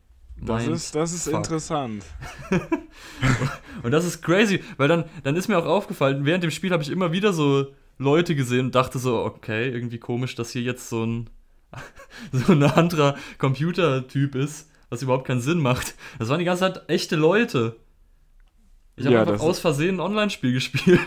Das 0.40 0.66
ist, 0.66 0.94
das 0.94 1.12
ist 1.12 1.24
Fuck. 1.24 1.35
interessant. 1.35 2.05
Und 3.83 3.90
das 3.90 4.05
ist 4.05 4.22
crazy, 4.22 4.62
weil 4.77 4.88
dann, 4.88 5.05
dann 5.24 5.37
ist 5.37 5.48
mir 5.48 5.59
auch 5.59 5.66
aufgefallen, 5.66 6.24
während 6.24 6.44
dem 6.44 6.51
Spiel 6.51 6.72
habe 6.72 6.83
ich 6.83 6.90
immer 6.90 7.12
wieder 7.12 7.33
so 7.33 7.66
Leute 7.98 8.34
gesehen 8.37 8.66
und 8.66 8.74
dachte 8.74 8.98
so, 8.98 9.18
okay, 9.24 9.68
irgendwie 9.70 9.98
komisch, 9.98 10.34
dass 10.34 10.50
hier 10.52 10.62
jetzt 10.62 10.88
so 10.88 11.04
ein, 11.04 11.30
so 12.32 12.52
ein 12.52 12.62
anderer 12.62 13.16
Computertyp 13.38 14.34
ist, 14.34 14.70
was 14.88 15.02
überhaupt 15.02 15.26
keinen 15.26 15.40
Sinn 15.40 15.58
macht. 15.61 15.94
Das 16.18 16.28
waren 16.28 16.38
die 16.38 16.44
ganze 16.44 16.61
Zeit 16.61 16.88
echte 16.88 17.16
Leute. 17.16 17.76
Ich 18.96 19.04
habe 19.04 19.14
Ja, 19.14 19.20
einfach 19.22 19.40
aus 19.40 19.58
Versehen 19.61 19.96
ein 19.96 20.00
Online-Spiel 20.00 20.52
gespielt. 20.54 21.00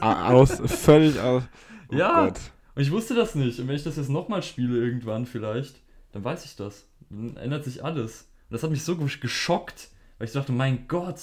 Aus, 0.00 0.60
völlig 0.64 1.18
aus. 1.20 1.42
Oh 1.90 1.94
Ja. 1.96 2.26
Gott. 2.26 2.40
Und 2.74 2.82
ich 2.82 2.90
wusste 2.90 3.14
das 3.14 3.34
nicht. 3.34 3.60
Und 3.60 3.68
wenn 3.68 3.76
ich 3.76 3.84
das 3.84 3.96
jetzt 3.96 4.08
nochmal 4.08 4.42
spiele 4.42 4.78
irgendwann 4.78 5.26
vielleicht, 5.26 5.74
dann 6.12 6.24
weiß 6.24 6.44
ich 6.46 6.56
das. 6.56 6.86
Dann 7.10 7.36
ändert 7.36 7.64
sich 7.64 7.84
alles. 7.84 8.22
Und 8.48 8.54
das 8.54 8.62
hat 8.62 8.70
mich 8.70 8.82
so 8.82 8.94
gesch- 8.94 9.20
geschockt, 9.20 9.88
weil 10.18 10.26
ich 10.26 10.32
dachte, 10.32 10.52
mein 10.52 10.88
Gott. 10.88 11.20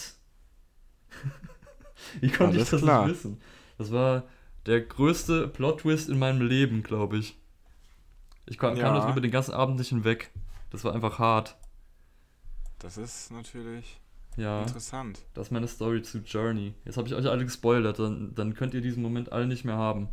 Wie 2.21 2.29
konnte 2.29 2.53
Alles 2.57 2.63
ich 2.65 2.69
das 2.69 2.81
klar. 2.81 3.07
nicht 3.07 3.15
wissen? 3.17 3.41
Das 3.77 3.91
war 3.91 4.23
der 4.69 4.81
größte 4.81 5.47
Plot-Twist 5.47 6.09
in 6.09 6.19
meinem 6.19 6.41
Leben, 6.47 6.83
glaube 6.83 7.17
ich. 7.17 7.37
Ich 8.45 8.57
kam, 8.57 8.75
kam 8.75 8.95
Ja. 8.95 8.99
darüber 8.99 9.19
den 9.21 9.31
ganzen 9.31 9.53
Abend 9.53 9.77
nicht 9.77 9.89
hinweg. 9.89 10.31
Das 10.69 10.83
war 10.83 10.93
einfach 10.93 11.19
hart. 11.19 11.57
Das 12.79 12.97
ist 12.97 13.31
natürlich 13.31 13.99
Ja, 14.37 14.61
interessant. 14.61 15.19
das 15.33 15.47
ist 15.47 15.51
meine 15.51 15.67
Story 15.67 16.01
zu 16.01 16.19
Journey. 16.19 16.73
Jetzt 16.85 16.97
habe 16.97 17.07
ich 17.07 17.13
euch 17.15 17.25
alle 17.27 17.43
gespoilert, 17.43 17.99
dann, 17.99 18.33
dann 18.35 18.53
könnt 18.53 18.73
ihr 18.73 18.81
diesen 18.81 19.03
Moment 19.03 19.31
alle 19.31 19.47
nicht 19.47 19.65
mehr 19.65 19.77
haben. 19.77 20.07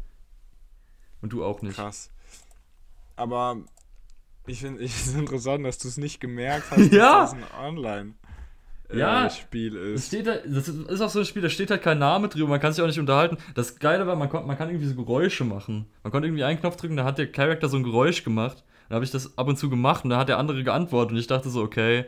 Und 1.22 1.32
du 1.32 1.44
auch 1.44 1.62
nicht. 1.62 1.76
Krass. 1.76 2.10
Aber 3.14 3.58
ich 4.46 4.60
finde 4.60 4.82
es 4.84 5.14
interessant, 5.14 5.64
dass 5.64 5.78
du 5.78 5.88
es 5.88 5.96
nicht 5.96 6.20
gemerkt 6.20 6.70
hast, 6.70 6.78
Ja. 6.92 7.20
das 7.20 7.32
ein 7.34 7.44
Ja. 8.94 9.16
Online-Spiel 9.16 9.76
Es 9.76 10.00
ist. 10.02 10.06
steht 10.08 10.26
da, 10.26 10.36
das 10.46 10.68
ist 10.68 11.00
auch 11.00 11.10
so 11.10 11.20
ein 11.20 11.24
Spiel, 11.24 11.42
da 11.42 11.48
steht 11.48 11.70
halt 11.70 11.82
kein 11.82 11.98
Name 11.98 12.28
drüber, 12.28 12.48
man 12.48 12.60
kann 12.60 12.72
sich 12.72 12.82
auch 12.82 12.86
nicht 12.86 13.00
unterhalten. 13.00 13.36
Das 13.54 13.78
Geile 13.78 14.06
war, 14.06 14.16
man, 14.16 14.28
kon, 14.28 14.46
man 14.46 14.56
kann 14.56 14.68
irgendwie 14.68 14.86
so 14.86 14.94
Geräusche 14.94 15.44
machen. 15.44 15.86
Man 16.02 16.12
konnte 16.12 16.28
irgendwie 16.28 16.44
einen 16.44 16.60
Knopf 16.60 16.76
drücken, 16.76 16.96
da 16.96 17.04
hat 17.04 17.18
der 17.18 17.30
Charakter 17.30 17.68
so 17.68 17.76
ein 17.76 17.82
Geräusch 17.82 18.22
gemacht. 18.22 18.64
Dann 18.88 18.96
habe 18.96 19.04
ich 19.04 19.10
das 19.10 19.36
ab 19.36 19.48
und 19.48 19.58
zu 19.58 19.68
gemacht 19.68 20.04
und 20.04 20.10
da 20.10 20.18
hat 20.18 20.28
der 20.28 20.38
andere 20.38 20.62
geantwortet 20.62 21.12
und 21.12 21.18
ich 21.18 21.26
dachte 21.26 21.50
so, 21.50 21.62
okay, 21.62 22.04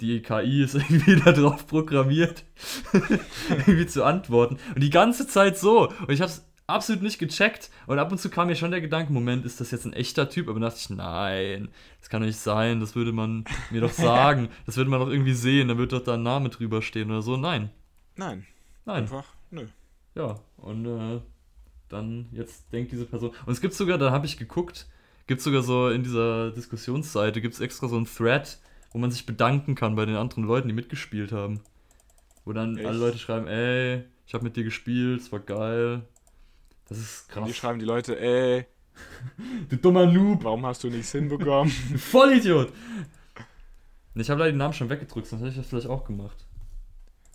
die 0.00 0.22
KI 0.22 0.62
ist 0.62 0.74
irgendwie 0.74 1.16
da 1.16 1.32
drauf 1.32 1.66
programmiert, 1.66 2.44
irgendwie 3.50 3.86
zu 3.86 4.04
antworten. 4.04 4.58
Und 4.74 4.82
die 4.82 4.90
ganze 4.90 5.26
Zeit 5.26 5.58
so. 5.58 5.88
Und 5.88 6.10
ich 6.10 6.20
habe 6.20 6.30
es 6.30 6.47
absolut 6.68 7.02
nicht 7.02 7.18
gecheckt. 7.18 7.70
Und 7.86 7.98
ab 7.98 8.12
und 8.12 8.18
zu 8.18 8.30
kam 8.30 8.46
mir 8.46 8.54
schon 8.54 8.70
der 8.70 8.80
Gedanke, 8.80 9.12
Moment, 9.12 9.44
ist 9.44 9.60
das 9.60 9.72
jetzt 9.72 9.84
ein 9.86 9.92
echter 9.92 10.28
Typ? 10.28 10.48
Aber 10.48 10.60
dann 10.60 10.68
dachte 10.70 10.78
ich, 10.80 10.90
nein, 10.90 11.68
das 12.00 12.08
kann 12.08 12.20
doch 12.20 12.26
nicht 12.26 12.38
sein, 12.38 12.78
das 12.78 12.94
würde 12.94 13.12
man 13.12 13.44
mir 13.70 13.80
doch 13.80 13.90
sagen. 13.92 14.48
Das 14.66 14.76
würde 14.76 14.90
man 14.90 15.00
doch 15.00 15.08
irgendwie 15.08 15.34
sehen, 15.34 15.68
da 15.68 15.78
wird 15.78 15.92
doch 15.92 16.04
da 16.04 16.14
ein 16.14 16.22
Name 16.22 16.50
drüber 16.50 16.82
stehen 16.82 17.10
oder 17.10 17.22
so. 17.22 17.36
Nein, 17.36 17.70
Nein, 18.16 18.46
nein. 18.84 19.02
einfach, 19.02 19.24
nö. 19.50 19.66
Ja, 20.14 20.38
und 20.56 20.86
äh, 20.86 21.20
dann 21.88 22.26
jetzt 22.32 22.72
denkt 22.72 22.92
diese 22.92 23.06
Person. 23.06 23.30
Und 23.46 23.52
es 23.52 23.60
gibt 23.60 23.74
sogar, 23.74 23.98
da 23.98 24.10
habe 24.10 24.26
ich 24.26 24.36
geguckt, 24.36 24.86
gibt 25.26 25.40
sogar 25.40 25.62
so 25.62 25.88
in 25.88 26.02
dieser 26.02 26.50
Diskussionsseite, 26.50 27.40
gibt 27.40 27.54
es 27.54 27.60
extra 27.60 27.88
so 27.88 27.96
einen 27.96 28.06
Thread, 28.06 28.58
wo 28.92 28.98
man 28.98 29.10
sich 29.10 29.26
bedanken 29.26 29.74
kann 29.74 29.94
bei 29.94 30.04
den 30.04 30.16
anderen 30.16 30.44
Leuten, 30.44 30.68
die 30.68 30.74
mitgespielt 30.74 31.32
haben. 31.32 31.60
Wo 32.44 32.52
dann 32.52 32.76
Echt? 32.76 32.86
alle 32.86 32.98
Leute 32.98 33.18
schreiben, 33.18 33.46
ey, 33.46 34.04
ich 34.26 34.34
habe 34.34 34.44
mit 34.44 34.56
dir 34.56 34.64
gespielt, 34.64 35.20
es 35.20 35.30
war 35.32 35.40
geil. 35.40 36.02
Das 36.88 36.98
ist 36.98 37.28
Und 37.36 37.44
die 37.44 37.50
krass. 37.50 37.56
schreiben 37.56 37.78
die 37.78 37.84
Leute, 37.84 38.18
ey, 38.18 38.66
Du 39.68 39.76
dummer 39.76 40.06
Noob, 40.06 40.42
warum 40.42 40.66
hast 40.66 40.82
du 40.82 40.88
nichts 40.90 41.12
hinbekommen? 41.12 41.70
Vollidiot. 41.96 42.72
Ich 44.14 44.28
habe 44.30 44.40
leider 44.40 44.52
den 44.52 44.58
Namen 44.58 44.74
schon 44.74 44.90
weggedrückt, 44.90 45.28
sonst 45.28 45.42
hätte 45.42 45.50
ich 45.52 45.56
das 45.56 45.66
vielleicht 45.68 45.86
auch 45.86 46.04
gemacht. 46.04 46.46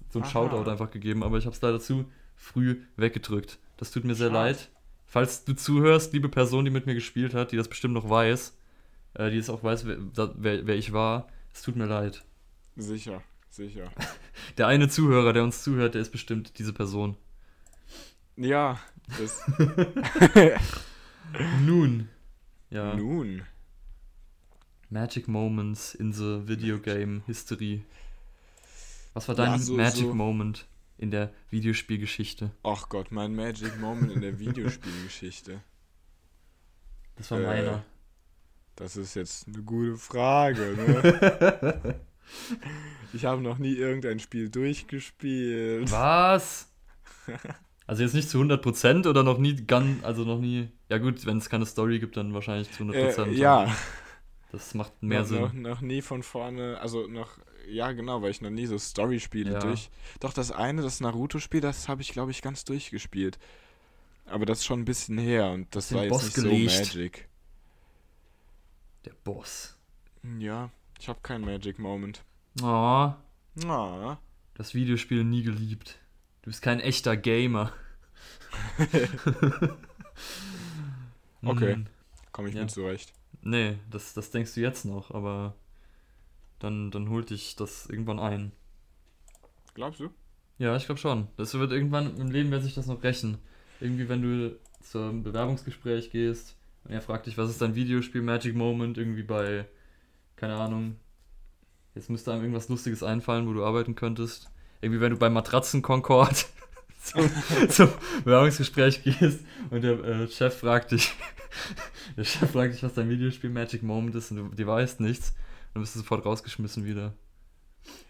So 0.10 0.20
ein 0.20 0.24
Aha. 0.24 0.32
Shoutout 0.32 0.70
einfach 0.70 0.92
gegeben, 0.92 1.24
aber 1.24 1.38
ich 1.38 1.46
habe 1.46 1.56
es 1.56 1.62
leider 1.62 1.80
zu 1.80 2.06
früh 2.36 2.82
weggedrückt. 2.98 3.60
Das 3.78 3.92
tut 3.92 4.04
mir 4.04 4.16
sehr 4.16 4.28
Schade. 4.30 4.39
leid. 4.50 4.70
Falls 5.06 5.46
du 5.46 5.54
zuhörst, 5.54 6.12
liebe 6.13 6.28
Person, 6.28 6.66
die 6.66 6.72
mit 6.72 6.86
mir 6.86 6.96
gespielt 6.96 7.34
hat, 7.34 7.52
die 7.52 7.58
das 7.58 7.70
bestimmt 7.70 7.94
noch 7.94 8.10
weiß, 8.10 8.58
äh, 9.13 9.30
die 9.30 9.38
es 9.38 9.50
auch 9.50 9.63
weiß, 9.63 9.86
wer, 9.86 9.98
wer, 10.36 10.68
wer 10.68 10.76
ich 10.76 10.92
war, 10.92 11.28
es 11.54 11.62
tut 11.62 11.76
mir 11.78 11.86
leid. 11.86 12.26
sicher, 12.76 13.22
sicher. 13.50 13.89
Der 14.58 14.68
eine 14.68 14.89
Zuhörer, 14.89 15.32
der 15.32 15.44
uns 15.44 15.63
zuhört, 15.63 15.94
der 15.94 16.02
ist 16.02 16.12
bestimmt 16.12 16.58
diese 16.60 16.74
Person. 16.74 17.16
Ja, 18.36 18.80
das, 19.17 19.41
Nun. 21.65 22.10
Ja. 22.69 22.96
nun. 22.96 23.43
Magic 24.89 25.28
Moments 25.28 25.96
in 25.96 26.12
the 26.13 26.48
Video 26.48 26.80
Game 26.80 27.24
History. 27.26 27.84
Was 29.13 29.28
war 29.28 29.36
dein 29.36 29.52
Ja, 29.52 29.58
so- 29.60 29.74
Magic 29.76 30.06
so- 30.08 30.13
Moment 30.13 30.65
in 30.98 31.12
der 31.12 31.32
Videospielgeschichte? 31.50 32.52
Ach 32.63 32.89
Gott, 32.89 33.12
mein 33.12 33.36
Magic 33.36 33.80
Moment 33.80 34.12
in 34.13 34.22
der 34.22 34.39
Videospielgeschichte. 34.39 35.62
Das 37.15 37.30
war 37.30 37.39
Äh, 37.41 37.46
meiner. 37.46 37.84
Das 38.76 38.98
ist 38.98 39.13
jetzt 39.13 39.48
eine 39.48 39.62
gute 39.62 39.98
Frage, 39.98 40.62
ne? 40.76 42.00
Ich 43.13 43.26
habe 43.26 43.41
noch 43.43 43.60
nie 43.60 43.74
irgendein 43.76 44.17
Spiel 44.19 44.50
durchgespielt. 44.50 45.91
Was? 45.91 46.72
Also 47.86 48.04
jetzt 48.04 48.13
nicht 48.13 48.30
zu 48.30 48.39
100% 48.39 49.08
oder 49.10 49.24
noch 49.24 49.38
nie 49.38 49.56
ganz, 49.56 50.04
also 50.04 50.24
noch 50.24 50.39
nie. 50.39 50.69
Ja 50.89 50.98
gut, 51.00 51.26
wenn 51.26 51.38
es 51.38 51.50
keine 51.50 51.65
Story 51.65 52.00
gibt, 52.00 52.15
dann 52.17 52.34
wahrscheinlich 52.34 52.72
zu 52.72 52.84
100%. 52.84 53.26
Äh, 53.26 53.34
ja, 53.34 53.76
Das 54.52 54.74
macht 54.74 55.02
mehr 55.02 55.22
noch, 55.22 55.28
Sinn. 55.28 55.41
Noch, 55.41 55.54
noch 55.54 55.82
nie 55.82 56.02
von 56.02 56.24
vorne, 56.24 56.80
also 56.80 57.08
noch, 57.08 57.38
ja 57.67 57.91
genau, 57.91 58.22
weil 58.22 58.32
ich 58.32 58.39
noch 58.41 58.50
nie 58.52 58.67
so 58.67 58.78
Story-Spiele 58.78 59.54
Ja. 59.54 59.60
durch. 59.60 59.89
Doch 60.19 60.32
das 60.34 60.52
eine, 60.52 60.82
das 60.82 61.00
Naruto-Spiel, 61.02 61.60
das 61.62 61.89
habe 61.89 62.02
ich 62.02 62.12
glaube 62.12 62.32
ich 62.32 62.41
ganz 62.41 62.63
durchgespielt. 62.63 63.38
Aber 64.26 64.46
das 64.46 64.60
ist 64.60 64.65
schon 64.65 64.80
ein 64.82 64.86
bisschen 64.86 65.17
her 65.17 65.52
und 65.52 65.76
das 65.76 65.89
den 65.89 65.98
war 65.98 66.04
jetzt 66.04 66.12
Boss 66.12 66.24
nicht 66.24 66.36
gelegt. 66.36 66.72
so 66.72 66.80
Magic. 66.98 67.28
Der 69.06 69.13
Boss. 69.26 69.78
Ja, 70.39 70.69
ich 71.00 71.10
habe 71.10 71.19
keinen 71.22 71.43
Magic 71.43 71.80
Moment. 71.80 72.24
Oh, 72.62 73.12
Ah, 73.67 74.17
das 74.56 74.74
Videospiel 74.74 75.24
nie 75.26 75.43
geliebt. 75.43 76.00
Du 76.43 76.49
bist 76.49 76.62
kein 76.62 76.79
echter 76.79 77.17
Gamer. 77.17 77.71
Okay. 81.45 81.73
Hm, 81.73 81.88
komme 82.32 82.47
ich 82.49 82.56
Ja. 82.56 82.62
mit 82.62 82.71
zurecht. 82.71 83.12
Nee, 83.41 83.77
das, 83.89 84.13
das 84.13 84.32
denkst 84.32 84.53
du 84.56 84.62
jetzt 84.62 84.86
noch, 84.86 85.12
aber 85.12 85.56
dann, 86.60 86.89
dann 86.91 87.10
holt 87.10 87.32
dich 87.32 87.58
das 87.58 87.86
irgendwann 87.88 88.19
ein. 88.19 88.53
Glaubst 89.73 89.99
du? 89.99 90.10
Ja, 90.60 90.77
ich 90.77 90.86
glaube 90.86 91.01
schon. 91.01 91.27
Das 91.36 91.53
wird 91.53 91.73
irgendwann 91.73 92.15
im 92.17 92.32
Leben 92.32 92.51
wird 92.51 92.63
sich 92.63 92.75
das 92.75 92.86
noch 92.88 93.03
rächen. 93.03 93.39
Irgendwie, 93.82 94.08
wenn 94.08 94.21
du 94.21 94.58
zum 94.79 95.23
Bewerbungsgespräch 95.23 96.12
gehst 96.12 96.56
und 96.86 96.91
er 96.91 97.01
fragt 97.01 97.25
dich, 97.25 97.38
was 97.38 97.49
ist 97.49 97.62
dein 97.62 97.75
Videospiel 97.75 98.21
Magic 98.21 98.56
Moment, 98.56 98.97
irgendwie 98.97 99.23
bei, 99.23 99.65
keine 100.38 100.56
Ahnung, 100.56 100.95
jetzt 101.95 102.10
müsste 102.10 102.32
einem 102.32 102.43
irgendwas 102.43 102.69
Lustiges 102.69 103.03
einfallen, 103.03 103.47
wo 103.47 103.53
du 103.53 103.65
arbeiten 103.65 103.95
könntest. 103.95 104.49
Irgendwie, 104.84 105.00
wenn 105.02 105.12
du 105.12 105.17
bei 105.17 105.30
Matratzen 105.30 105.82
Concord 105.82 106.46
zum, 107.04 107.30
zum 107.69 107.89
Bewerbungsgespräch 108.26 109.04
gehst 109.04 109.39
und 109.69 109.82
der 109.82 110.04
äh, 110.04 110.28
Chef 110.28 110.58
fragt 110.60 110.91
dich, 110.91 111.13
der 112.17 112.24
Chef 112.26 112.52
fragt 112.52 112.74
dich, 112.74 112.84
was 112.84 112.93
dein 112.93 113.10
Videospiel 113.10 113.50
Magic 113.50 113.82
Moment 113.84 114.13
ist 114.15 114.32
und 114.32 114.38
du, 114.38 114.43
du 114.50 114.67
weißt 114.67 115.00
nichts, 115.00 115.34
dann 115.74 115.82
bist 115.82 115.96
du 115.96 116.00
sofort 116.00 116.26
rausgeschmissen 116.26 116.86
wieder. 116.86 117.13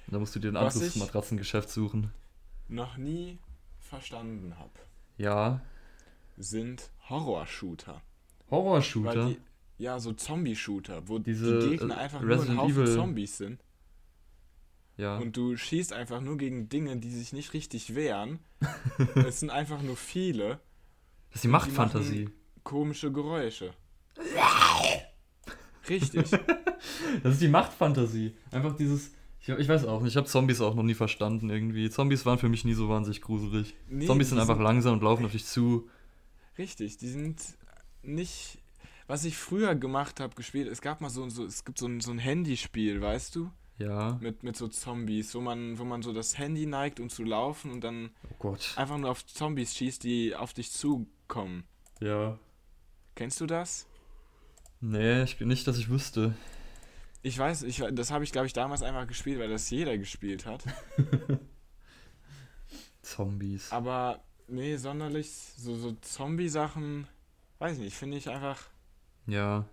Und 0.08 0.14
dann 0.14 0.20
musst 0.20 0.36
du 0.36 0.40
dir 0.40 0.50
ein 0.50 0.58
anderes 0.58 0.96
Matratzengeschäft 0.96 1.70
suchen. 1.70 2.12
Noch 2.68 2.98
nie 2.98 3.38
verstanden 3.80 4.58
habe, 4.58 4.72
Ja, 5.18 5.62
sind 6.38 6.90
Horror-Shooter. 7.10 8.02
Horror-Shooter. 8.50 9.36
ja, 9.78 10.00
so 10.00 10.14
Zombie-Shooter, 10.14 11.08
wo 11.08 11.20
Diese, 11.20 11.60
die 11.60 11.70
Gegner 11.78 11.96
äh, 11.96 12.00
einfach 12.00 12.22
nur 12.22 12.30
ein 12.32 12.34
Resident 12.40 12.60
Haufen 12.60 12.84
Evil- 12.84 12.96
Zombies 12.96 13.38
sind. 13.38 13.60
Ja. 14.98 15.18
Und 15.18 15.36
du 15.36 15.58
schießt 15.58 15.94
einfach 15.94 16.22
nur 16.22 16.38
gegen 16.38 16.70
Dinge, 16.70 16.98
die 16.98 17.10
sich 17.10 17.34
nicht 17.34 17.54
richtig 17.54 17.96
wehren. 17.96 18.40
es 19.16 19.40
sind 19.40 19.50
einfach 19.50 19.82
nur 19.82 19.98
viele 19.98 20.60
das 21.34 21.38
ist 21.38 21.46
die 21.46 21.48
Machtfantasie. 21.48 22.30
komische 22.64 23.12
Geräusche. 23.12 23.74
Richtig. 25.90 26.30
Das 27.24 27.34
ist 27.34 27.42
die 27.42 27.48
Machtfantasie. 27.48 28.36
Einfach 28.52 28.76
dieses. 28.78 29.12
Ich, 29.42 29.50
ich 29.50 29.68
weiß 29.68 29.86
auch 29.86 30.02
nicht, 30.02 30.12
ich 30.12 30.18
habe 30.18 30.28
Zombies 30.28 30.62
auch 30.62 30.76
noch 30.76 30.84
nie 30.84 30.94
verstanden 30.94 31.50
irgendwie. 31.50 31.90
Zombies 31.90 32.26
waren 32.28 32.38
für 32.38 32.50
mich 32.50 32.66
nie 32.66 32.76
so 32.76 32.88
wahnsinnig 32.88 33.22
gruselig. 33.22 33.76
Nee, 33.90 34.06
Zombies 34.06 34.30
sind 34.30 34.40
einfach 34.40 34.60
langsam 34.60 34.94
und 34.94 35.04
laufen 35.04 35.26
auf 35.26 35.32
dich 35.32 35.46
zu. 35.46 35.90
Richtig, 36.60 36.98
die 36.98 37.10
sind 37.10 37.42
nicht. 38.04 38.60
Was 39.08 39.26
ich 39.26 39.36
früher 39.36 39.74
gemacht 39.74 40.20
habe, 40.20 40.36
gespielt, 40.36 40.68
es 40.68 40.82
gab 40.82 41.02
mal 41.02 41.10
so, 41.10 41.28
so 41.30 41.46
es 41.46 41.66
gibt 41.66 41.80
so 41.80 41.88
ein, 41.88 42.00
so 42.00 42.12
ein 42.12 42.20
Handyspiel, 42.20 43.02
weißt 43.02 43.36
du? 43.36 43.50
Ja. 43.84 44.18
Mit, 44.22 44.44
mit 44.44 44.56
so 44.56 44.68
Zombies, 44.68 45.34
wo 45.36 45.42
man, 45.42 45.78
wo 45.78 45.84
man 45.84 46.02
so 46.02 46.14
das 46.14 46.38
Handy 46.38 46.66
neigt, 46.66 47.00
um 47.00 47.10
zu 47.10 47.24
laufen 47.24 47.72
und 47.72 47.82
dann 47.84 48.12
Oh 48.30 48.36
Gott. 48.40 48.74
einfach 48.78 48.98
nur 48.98 49.10
auf 49.12 49.26
Zombies 49.26 49.76
schießt, 49.76 50.04
die 50.04 50.36
auf 50.36 50.54
dich 50.54 50.72
zukommen. 50.72 51.64
Ja. 52.00 52.38
Kennst 53.16 53.42
du 53.42 53.46
das? 53.46 53.88
Nee, 54.80 55.24
ich, 55.24 55.40
nicht, 55.40 55.68
dass 55.68 55.78
ich 55.78 55.90
wüsste. 55.90 56.36
Ich 57.22 57.38
weiß, 57.38 57.64
ich, 57.64 57.82
das 57.94 58.12
habe 58.12 58.24
ich 58.24 58.32
glaube 58.32 58.48
ich 58.48 58.54
damals 58.54 58.82
einfach 58.84 59.08
gespielt, 59.08 59.40
weil 59.40 59.50
das 59.50 59.70
jeder 59.70 59.98
gespielt 59.98 60.46
hat. 60.46 60.64
Zombies. 63.02 63.72
Aber 63.72 64.22
nee, 64.48 64.76
sonderlich 64.78 65.30
so, 65.32 65.76
so 65.76 65.94
Zombie-Sachen, 66.02 67.08
weiß 67.60 67.78
nicht, 67.78 67.96
finde 67.96 68.18
ich 68.18 68.30
einfach 68.30 68.62
Ja. 69.26 69.66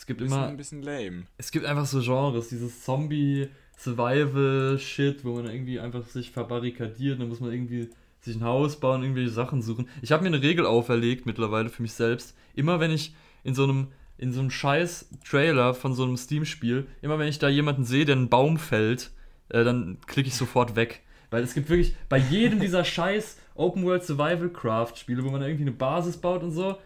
Es 0.00 0.06
gibt 0.06 0.22
immer. 0.22 0.46
ein 0.46 0.56
bisschen 0.56 0.82
lame. 0.82 1.24
Es 1.36 1.52
gibt 1.52 1.66
einfach 1.66 1.84
so 1.84 2.00
Genres, 2.00 2.48
dieses 2.48 2.82
Zombie-Survival-Shit, 2.84 5.26
wo 5.26 5.34
man 5.34 5.44
irgendwie 5.44 5.78
einfach 5.78 6.06
sich 6.06 6.30
verbarrikadiert, 6.30 7.20
dann 7.20 7.28
muss 7.28 7.40
man 7.40 7.52
irgendwie 7.52 7.90
sich 8.22 8.36
ein 8.36 8.44
Haus 8.44 8.80
bauen, 8.80 9.02
irgendwelche 9.02 9.28
Sachen 9.28 9.60
suchen. 9.60 9.90
Ich 10.00 10.10
habe 10.10 10.22
mir 10.22 10.28
eine 10.28 10.40
Regel 10.40 10.64
auferlegt 10.64 11.26
mittlerweile 11.26 11.68
für 11.68 11.82
mich 11.82 11.92
selbst. 11.92 12.34
Immer 12.54 12.80
wenn 12.80 12.92
ich 12.92 13.14
in 13.44 13.54
so 13.54 13.64
einem 13.64 13.88
in 14.16 14.32
so 14.32 14.40
einem 14.40 14.50
scheiß 14.50 15.10
Trailer 15.22 15.74
von 15.74 15.92
so 15.92 16.04
einem 16.04 16.16
Steam-Spiel, 16.16 16.86
immer 17.02 17.18
wenn 17.18 17.28
ich 17.28 17.38
da 17.38 17.50
jemanden 17.50 17.84
sehe, 17.84 18.06
der 18.06 18.16
einen 18.16 18.30
Baum 18.30 18.56
fällt, 18.56 19.10
äh, 19.50 19.64
dann 19.64 19.98
klicke 20.06 20.28
ich 20.28 20.34
sofort 20.34 20.76
weg. 20.76 21.02
Weil 21.28 21.42
es 21.42 21.52
gibt 21.52 21.68
wirklich 21.68 21.94
bei 22.08 22.16
jedem 22.16 22.58
dieser 22.60 22.84
scheiß 22.84 23.36
Open-World 23.54 24.04
Survival-Craft-Spiele, 24.04 25.22
wo 25.24 25.30
man 25.30 25.42
irgendwie 25.42 25.64
eine 25.64 25.72
Basis 25.72 26.16
baut 26.16 26.42
und 26.42 26.52
so, 26.52 26.78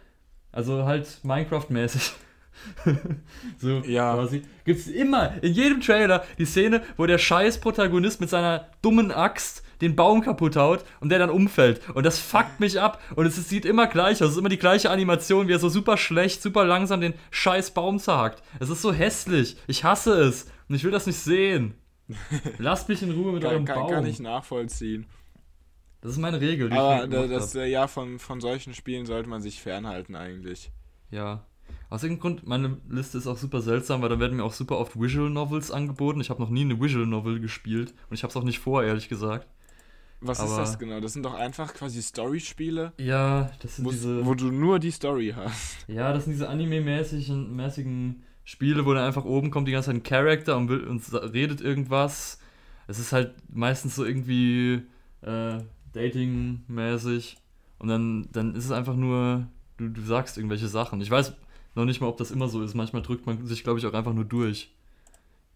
also 0.51 0.85
halt 0.85 1.21
Minecraft-mäßig. 1.23 2.15
so 3.59 3.79
Ja. 3.87 4.15
quasi. 4.15 4.43
Gibt 4.65 4.81
es 4.81 4.87
immer 4.89 5.43
in 5.43 5.53
jedem 5.53 5.81
Trailer 5.81 6.25
die 6.39 6.45
Szene, 6.47 6.83
wo 6.97 7.07
der 7.07 7.19
scheiß 7.19 7.59
Protagonist 7.61 8.21
mit 8.21 8.31
seiner 8.31 8.69
dummen 8.83 9.11
Axt 9.11 9.63
den 9.81 9.97
Baum 9.97 10.21
kaputt 10.23 10.57
haut 10.57 10.85
und 11.01 11.09
der 11.11 11.19
dann 11.19 11.31
umfällt. 11.31 11.81
Und 11.95 12.07
das 12.07 12.19
fuckt 12.19 12.61
mich 12.61 12.81
ab. 12.81 13.03
Und 13.17 13.27
es, 13.27 13.37
sieht 13.49 13.65
immer 13.67 13.87
gleich 13.87 14.23
aus. 14.23 14.29
Es 14.29 14.33
ist 14.33 14.39
immer 14.39 14.49
die 14.49 14.59
gleiche 14.59 14.89
Animation, 14.91 15.49
wie 15.49 15.53
er 15.53 15.59
so 15.59 15.69
super 15.69 15.97
schlecht, 15.97 16.41
super 16.43 16.65
langsam 16.65 17.01
den 17.01 17.15
scheiß 17.31 17.73
Baum 17.73 17.99
zerhackt. 17.99 18.43
Es 18.61 18.71
ist 18.71 18.81
so 18.83 18.93
hässlich. 18.93 19.57
Ich 19.67 19.85
hasse 19.85 20.13
es. 20.23 20.47
Und 20.69 20.77
ich 20.77 20.85
will 20.85 20.93
das 20.93 21.07
nicht 21.07 21.19
sehen. 21.19 21.75
Lasst 22.59 22.89
mich 22.89 23.03
in 23.03 23.11
Ruhe 23.11 23.33
mit 23.33 23.43
Kann, 23.43 23.53
eurem 23.53 23.65
kann, 23.65 23.77
Baum. 23.81 23.91
kann 23.91 24.07
ich 24.07 24.21
nachvollziehen. 24.21 25.07
das 26.01 26.13
ist 26.13 26.19
meine 26.19 26.41
Regel. 26.41 26.73
Aber 26.73 27.07
das, 27.07 27.55
hab. 27.55 27.63
äh, 27.63 27.67
ja, 27.67 27.87
von, 27.89 28.19
von 28.19 28.41
solchen 28.41 28.75
Spielen 28.75 29.07
sollte 29.07 29.29
man 29.29 29.43
sich 29.43 29.61
fernhalten 29.61 30.15
eigentlich. 30.15 30.71
Ja. 31.11 31.45
Aus 31.95 32.03
irgendeinem 32.03 32.21
Grund, 32.39 32.47
meine 32.49 32.77
Liste 32.89 33.19
ist 33.19 33.27
auch 33.29 33.37
super 33.39 33.61
seltsam, 33.61 34.03
weil 34.03 34.09
da 34.09 34.19
werden 34.19 34.37
mir 34.37 34.43
auch 34.45 34.53
super 34.53 34.79
oft 34.79 35.01
Visual 35.01 35.31
Novels 35.31 35.71
angeboten. 35.71 36.21
Ich 36.21 36.29
habe 36.29 36.43
noch 36.43 36.51
nie 36.51 36.63
eine 36.63 36.81
Visual 36.81 37.07
Novel 37.07 37.39
gespielt 37.39 37.95
und 38.11 38.15
ich 38.15 38.25
habe 38.25 38.31
es 38.33 38.37
auch 38.37 38.43
nicht 38.43 38.59
vor, 38.59 38.83
ehrlich 38.83 39.09
gesagt. 39.09 39.47
Was 40.21 40.39
ist 40.41 40.47
Aber- 40.51 40.57
das 40.57 40.79
genau? 40.79 40.99
Das 41.01 41.13
sind 41.13 41.25
doch 41.25 41.35
einfach 41.35 41.73
quasi 41.73 42.03
Story-Spiele, 42.03 42.93
Ja, 42.99 43.51
das 43.63 43.77
sind 43.77 43.85
wo- 43.85 43.91
diese. 43.93 44.27
wo 44.27 44.35
du 44.35 44.51
nur 44.51 44.79
die 44.81 44.91
Story 44.91 45.35
hast. 45.37 45.77
Ja, 45.87 46.13
das 46.13 46.25
sind 46.25 46.33
diese 46.33 46.49
anime-mäßigen 46.49 47.55
mäßigen 47.55 48.25
Spiele, 48.43 48.85
wo 48.87 48.93
dann 48.93 49.05
einfach 49.05 49.25
oben 49.25 49.51
kommt 49.53 49.69
die 49.69 49.73
ganze 49.73 49.87
Zeit 49.91 49.97
ein 49.97 50.03
Charakter 50.03 50.57
und, 50.57 50.69
will, 50.69 50.85
und 50.89 51.03
redet 51.33 51.61
irgendwas. 51.61 52.41
Es 52.89 52.99
ist 52.99 53.13
halt 53.13 53.35
meistens 53.53 53.95
so 53.95 54.05
irgendwie 54.05 54.83
äh, 55.23 55.59
Dating-mäßig. 55.93 57.37
Und 57.79 57.89
dann, 57.89 58.29
dann 58.33 58.55
ist 58.55 58.65
es 58.65 58.71
einfach 58.73 58.97
nur, 58.97 59.47
du, 59.77 59.89
du 59.89 60.01
sagst 60.03 60.37
irgendwelche 60.39 60.69
Sachen. 60.69 61.01
Ich 61.01 61.11
weiß 61.11 61.35
noch 61.75 61.85
nicht 61.85 62.01
mal, 62.01 62.07
ob 62.09 62.17
das 62.19 62.31
immer 62.31 62.49
so 62.49 62.63
ist. 62.63 62.75
Manchmal 62.75 63.03
drückt 63.03 63.27
man 63.27 63.47
sich, 63.47 63.65
glaube 63.65 63.79
ich, 63.79 63.87
auch 63.87 63.93
einfach 63.95 64.13
nur 64.13 64.25
durch. 64.25 64.73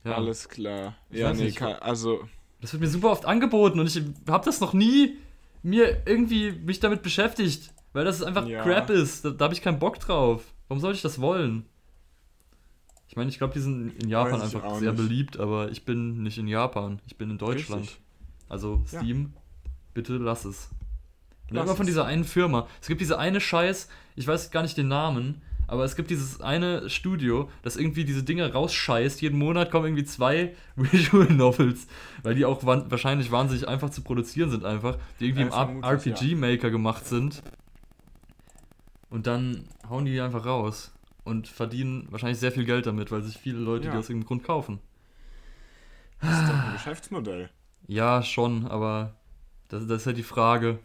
Ja, 0.04 0.14
Alles 0.14 0.48
klar. 0.48 0.96
Ich 1.10 1.18
ja, 1.18 1.32
nee, 1.32 1.44
nicht. 1.44 1.56
kann, 1.56 1.74
also 1.74 2.20
das 2.60 2.72
wird 2.72 2.80
mir 2.82 2.88
super 2.88 3.10
oft 3.10 3.24
angeboten 3.26 3.78
und 3.80 3.86
ich 3.86 4.02
habe 4.28 4.44
das 4.44 4.60
noch 4.60 4.72
nie 4.72 5.16
mir 5.62 6.02
irgendwie 6.06 6.52
mich 6.52 6.80
damit 6.80 7.02
beschäftigt, 7.02 7.72
weil 7.92 8.04
das 8.04 8.22
einfach 8.22 8.46
Ja. 8.46 8.62
Crap 8.62 8.90
ist. 8.90 9.24
Da, 9.24 9.30
da 9.30 9.44
habe 9.44 9.54
ich 9.54 9.62
keinen 9.62 9.78
Bock 9.78 9.98
drauf. 9.98 10.44
Warum 10.68 10.80
soll 10.80 10.92
ich 10.94 11.02
das 11.02 11.20
wollen? 11.20 11.64
Ich 13.08 13.16
meine, 13.16 13.30
ich 13.30 13.38
glaube, 13.38 13.54
die 13.54 13.60
sind 13.60 14.02
in 14.02 14.08
Japan 14.08 14.40
einfach 14.42 14.76
sehr 14.78 14.92
nicht. 14.92 15.02
beliebt, 15.02 15.38
aber 15.38 15.70
ich 15.70 15.84
bin 15.84 16.22
nicht 16.22 16.38
in 16.38 16.46
Japan. 16.46 17.00
Ich 17.06 17.16
bin 17.16 17.30
in 17.30 17.38
Deutschland. 17.38 17.82
Richtig. 17.82 18.00
Also 18.48 18.82
Ja. 18.92 19.00
Steam, 19.00 19.32
bitte 19.94 20.16
lass 20.16 20.44
es. 20.44 20.68
Lass 21.50 21.64
immer 21.64 21.74
von 21.76 21.84
es. 21.84 21.88
dieser 21.88 22.04
einen 22.04 22.24
Firma. 22.24 22.66
Es 22.80 22.88
gibt 22.88 23.00
diese 23.00 23.18
eine 23.18 23.40
Scheiß, 23.40 23.88
ich 24.16 24.26
weiß 24.26 24.50
gar 24.50 24.62
nicht 24.62 24.76
den 24.76 24.88
Namen, 24.88 25.40
aber 25.68 25.84
es 25.84 25.94
gibt 25.94 26.10
dieses 26.10 26.40
eine 26.40 26.90
Studio, 26.90 27.48
das 27.62 27.76
irgendwie 27.76 28.04
diese 28.04 28.24
Dinge 28.24 28.52
rausscheißt. 28.52 29.20
Jeden 29.22 29.38
Monat 29.38 29.70
kommen 29.70 29.86
irgendwie 29.86 30.04
zwei 30.04 30.54
Visual 30.76 31.26
Novels, 31.30 31.86
weil 32.22 32.34
die 32.34 32.44
auch 32.44 32.64
wahrscheinlich 32.64 33.30
wahnsinnig 33.30 33.68
einfach 33.68 33.90
zu 33.90 34.02
produzieren 34.02 34.50
sind 34.50 34.64
einfach, 34.64 34.96
die 35.20 35.26
irgendwie 35.28 35.48
Ja, 35.48 35.62
im 35.64 35.82
RPG-Maker 35.84 36.70
gemacht 36.70 37.06
sind. 37.06 37.42
Und 39.10 39.26
dann 39.26 39.64
hauen 39.88 40.04
die 40.04 40.20
einfach 40.20 40.44
raus 40.44 40.92
und 41.24 41.48
verdienen 41.48 42.06
wahrscheinlich 42.10 42.38
sehr 42.38 42.52
viel 42.52 42.64
Geld 42.64 42.86
damit, 42.86 43.10
weil 43.10 43.22
sich 43.22 43.36
viele 43.38 43.58
Leute 43.58 43.86
Ja. 43.86 43.92
die 43.92 43.98
aus 43.98 44.08
irgendeinem 44.08 44.26
Grund 44.28 44.44
kaufen. 44.44 44.80
das 46.20 46.30
ist 46.40 46.48
doch 46.48 46.54
ein 46.54 46.72
Geschäftsmodell. 46.72 47.50
Ja, 47.86 48.22
schon, 48.22 48.66
aber 48.66 49.14
das, 49.68 49.86
das 49.86 49.98
ist 50.02 50.06
ja 50.06 50.12
die 50.12 50.22
Frage. 50.22 50.78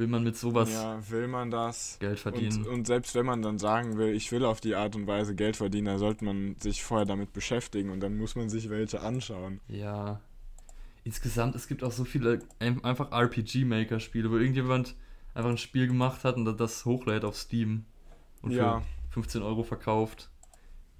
Will 0.00 0.06
man 0.06 0.24
mit 0.24 0.34
sowas 0.34 0.72
Ja, 0.72 0.98
will 1.10 1.28
man 1.28 1.50
das? 1.50 1.98
Geld 2.00 2.18
verdienen? 2.18 2.64
Und, 2.64 2.68
und 2.68 2.86
selbst 2.86 3.14
wenn 3.14 3.26
man 3.26 3.42
dann 3.42 3.58
sagen 3.58 3.98
will, 3.98 4.14
ich 4.14 4.32
will 4.32 4.46
auf 4.46 4.58
die 4.58 4.74
Art 4.74 4.96
und 4.96 5.06
Weise 5.06 5.34
Geld 5.34 5.56
verdienen, 5.58 5.84
dann 5.88 5.98
sollte 5.98 6.24
man 6.24 6.56
sich 6.58 6.82
vorher 6.82 7.04
damit 7.04 7.34
beschäftigen 7.34 7.90
und 7.90 8.00
dann 8.00 8.16
muss 8.16 8.34
man 8.34 8.48
sich 8.48 8.70
welche 8.70 9.02
anschauen. 9.02 9.60
Ja. 9.68 10.22
Insgesamt, 11.04 11.54
es 11.54 11.68
gibt 11.68 11.84
auch 11.84 11.92
so 11.92 12.04
viele 12.06 12.40
ein- 12.60 12.82
einfach 12.82 13.12
RPG-Maker-Spiele, 13.12 14.30
wo 14.30 14.38
irgendjemand 14.38 14.94
einfach 15.34 15.50
ein 15.50 15.58
Spiel 15.58 15.86
gemacht 15.86 16.24
hat 16.24 16.36
und 16.36 16.46
das- 16.46 16.56
das 16.56 16.84
hochlädt 16.86 17.26
auf 17.26 17.36
Steam 17.36 17.84
und 18.40 18.52
Ja. 18.52 18.80
für 19.10 19.12
15 19.20 19.42
Euro 19.42 19.64
verkauft. 19.64 20.30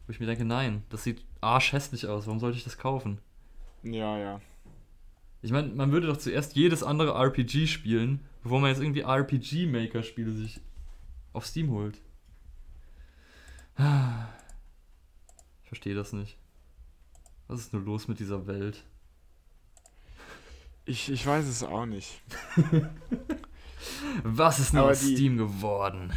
Wo 0.06 0.10
ich 0.12 0.20
mir 0.20 0.26
denke, 0.26 0.44
nein, 0.44 0.82
das 0.90 1.04
sieht 1.04 1.24
arschhässlich 1.40 2.06
aus, 2.06 2.26
warum 2.26 2.38
sollte 2.38 2.58
ich 2.58 2.64
das 2.64 2.76
kaufen? 2.76 3.16
Ja, 3.82 4.18
ja. 4.18 4.40
Ich 5.40 5.52
meine, 5.52 5.68
man 5.68 5.90
würde 5.90 6.06
doch 6.08 6.18
zuerst 6.18 6.54
jedes 6.54 6.82
andere 6.82 7.12
RPG 7.14 7.66
spielen, 7.66 8.20
bevor 8.42 8.61
man 8.61 8.70
jetzt 8.70 8.81
irgendwie 8.81 9.00
RPG-Maker-Spiele 9.03 10.33
sich 10.33 10.61
auf 11.33 11.46
Steam 11.46 11.70
holt. 11.70 11.98
Ich 15.62 15.68
verstehe 15.68 15.94
das 15.94 16.12
nicht. 16.12 16.37
Was 17.48 17.61
ist 17.61 17.72
nur 17.72 17.83
los 17.83 18.09
mit 18.09 18.18
dieser 18.20 18.46
Welt? 18.46 18.85
Ich, 20.85 21.11
ich 21.11 21.26
weiß 21.26 21.46
es 21.46 21.62
auch 21.62 21.87
nicht. 21.87 22.20
Was 24.24 24.59
ist 24.59 24.74
nur 24.74 24.85
aus 24.90 25.00
die- 25.00 25.14
Steam 25.16 25.37
geworden? 25.37 26.12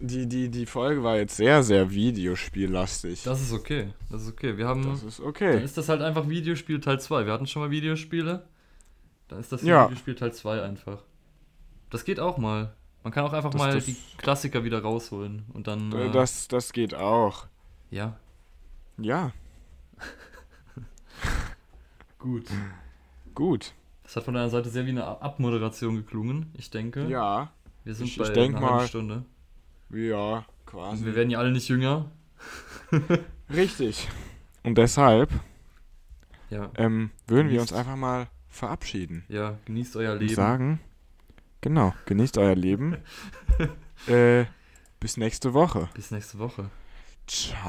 Die, 0.00 0.28
die, 0.28 0.48
die 0.48 0.66
Folge 0.66 1.02
war 1.02 1.16
jetzt 1.16 1.36
sehr, 1.36 1.62
sehr 1.64 1.90
Videospiellastig. 1.90 3.24
Das 3.24 3.40
ist 3.42 3.52
okay. 3.52 3.92
Das 4.10 4.22
ist 4.22 4.28
okay. 4.28 4.56
Wir 4.56 4.68
haben. 4.68 4.84
Das 4.84 5.02
ist 5.02 5.18
Dann 5.18 5.26
okay. 5.26 5.62
ist 5.62 5.76
das 5.76 5.88
halt 5.88 6.02
einfach 6.02 6.28
Videospiel 6.28 6.78
Teil 6.80 7.00
2. 7.00 7.26
Wir 7.26 7.32
hatten 7.32 7.48
schon 7.48 7.62
mal 7.62 7.70
Videospiele. 7.72 8.46
Dann 9.26 9.40
ist 9.40 9.50
das 9.50 9.62
Ja. 9.62 9.86
Videospiel 9.86 10.14
Teil 10.14 10.32
2 10.32 10.62
einfach. 10.62 11.02
Das 11.90 12.04
geht 12.04 12.20
auch 12.20 12.38
mal. 12.38 12.74
Man 13.02 13.12
kann 13.12 13.24
auch 13.24 13.32
einfach 13.32 13.50
Das- 13.50 13.58
mal 13.58 13.74
das- 13.74 13.86
die 13.86 13.96
Klassiker 14.18 14.64
wieder 14.64 14.82
rausholen 14.82 15.44
und 15.52 15.66
dann. 15.66 15.92
Äh, 15.92 16.06
Äh, 16.06 16.10
Das, 16.12 16.48
das 16.48 16.72
geht 16.72 16.94
auch. 16.94 17.46
ja, 17.90 18.16
Ja, 18.98 19.32
gut. 22.18 22.46
gut. 23.34 23.72
Das 24.02 24.16
hat 24.16 24.24
von 24.24 24.34
deiner 24.34 24.50
Seite 24.50 24.70
sehr 24.70 24.86
wie 24.86 24.90
eine 24.90 25.04
Abmoderation 25.06 25.96
geklungen, 25.96 26.50
ich 26.54 26.70
denke. 26.70 27.06
Ja, 27.08 27.52
Wir 27.84 27.94
sind 27.94 28.06
ich- 28.06 28.18
bei 28.18 28.24
ich 28.24 28.30
denk 28.32 28.56
einer 28.56 28.66
mal- 28.66 28.86
Stunde. 28.86 29.24
ja, 29.90 30.38
Und 30.38 30.44
quasi. 30.66 31.04
wir 31.04 31.14
werden 31.14 31.30
ja 31.30 31.38
alle 31.38 31.52
nicht 31.52 31.68
jünger. 31.68 32.10
Richtig. 33.50 34.08
Und 34.62 34.76
deshalb 34.78 35.30
Ja, 36.50 36.70
ähm, 36.76 37.10
würden 37.26 37.50
wir 37.50 37.60
uns 37.60 37.70
Genießt. 37.70 37.86
einfach 37.86 37.96
mal 37.96 38.28
verabschieden. 38.48 39.24
ja, 39.28 39.58
genießt 39.66 39.96
euer 39.96 40.12
Und 40.14 40.20
Leben. 40.20 40.34
sagen, 40.34 40.80
genau, 41.60 41.94
genießt 42.06 42.38
euer 42.38 42.54
Leben. 42.54 42.96
äh, 44.06 44.44
bis 45.00 45.16
nächste 45.16 45.54
Woche. 45.54 45.88
Bis 45.94 46.10
nächste 46.10 46.38
Woche. 46.38 46.70
Ciao. 47.26 47.68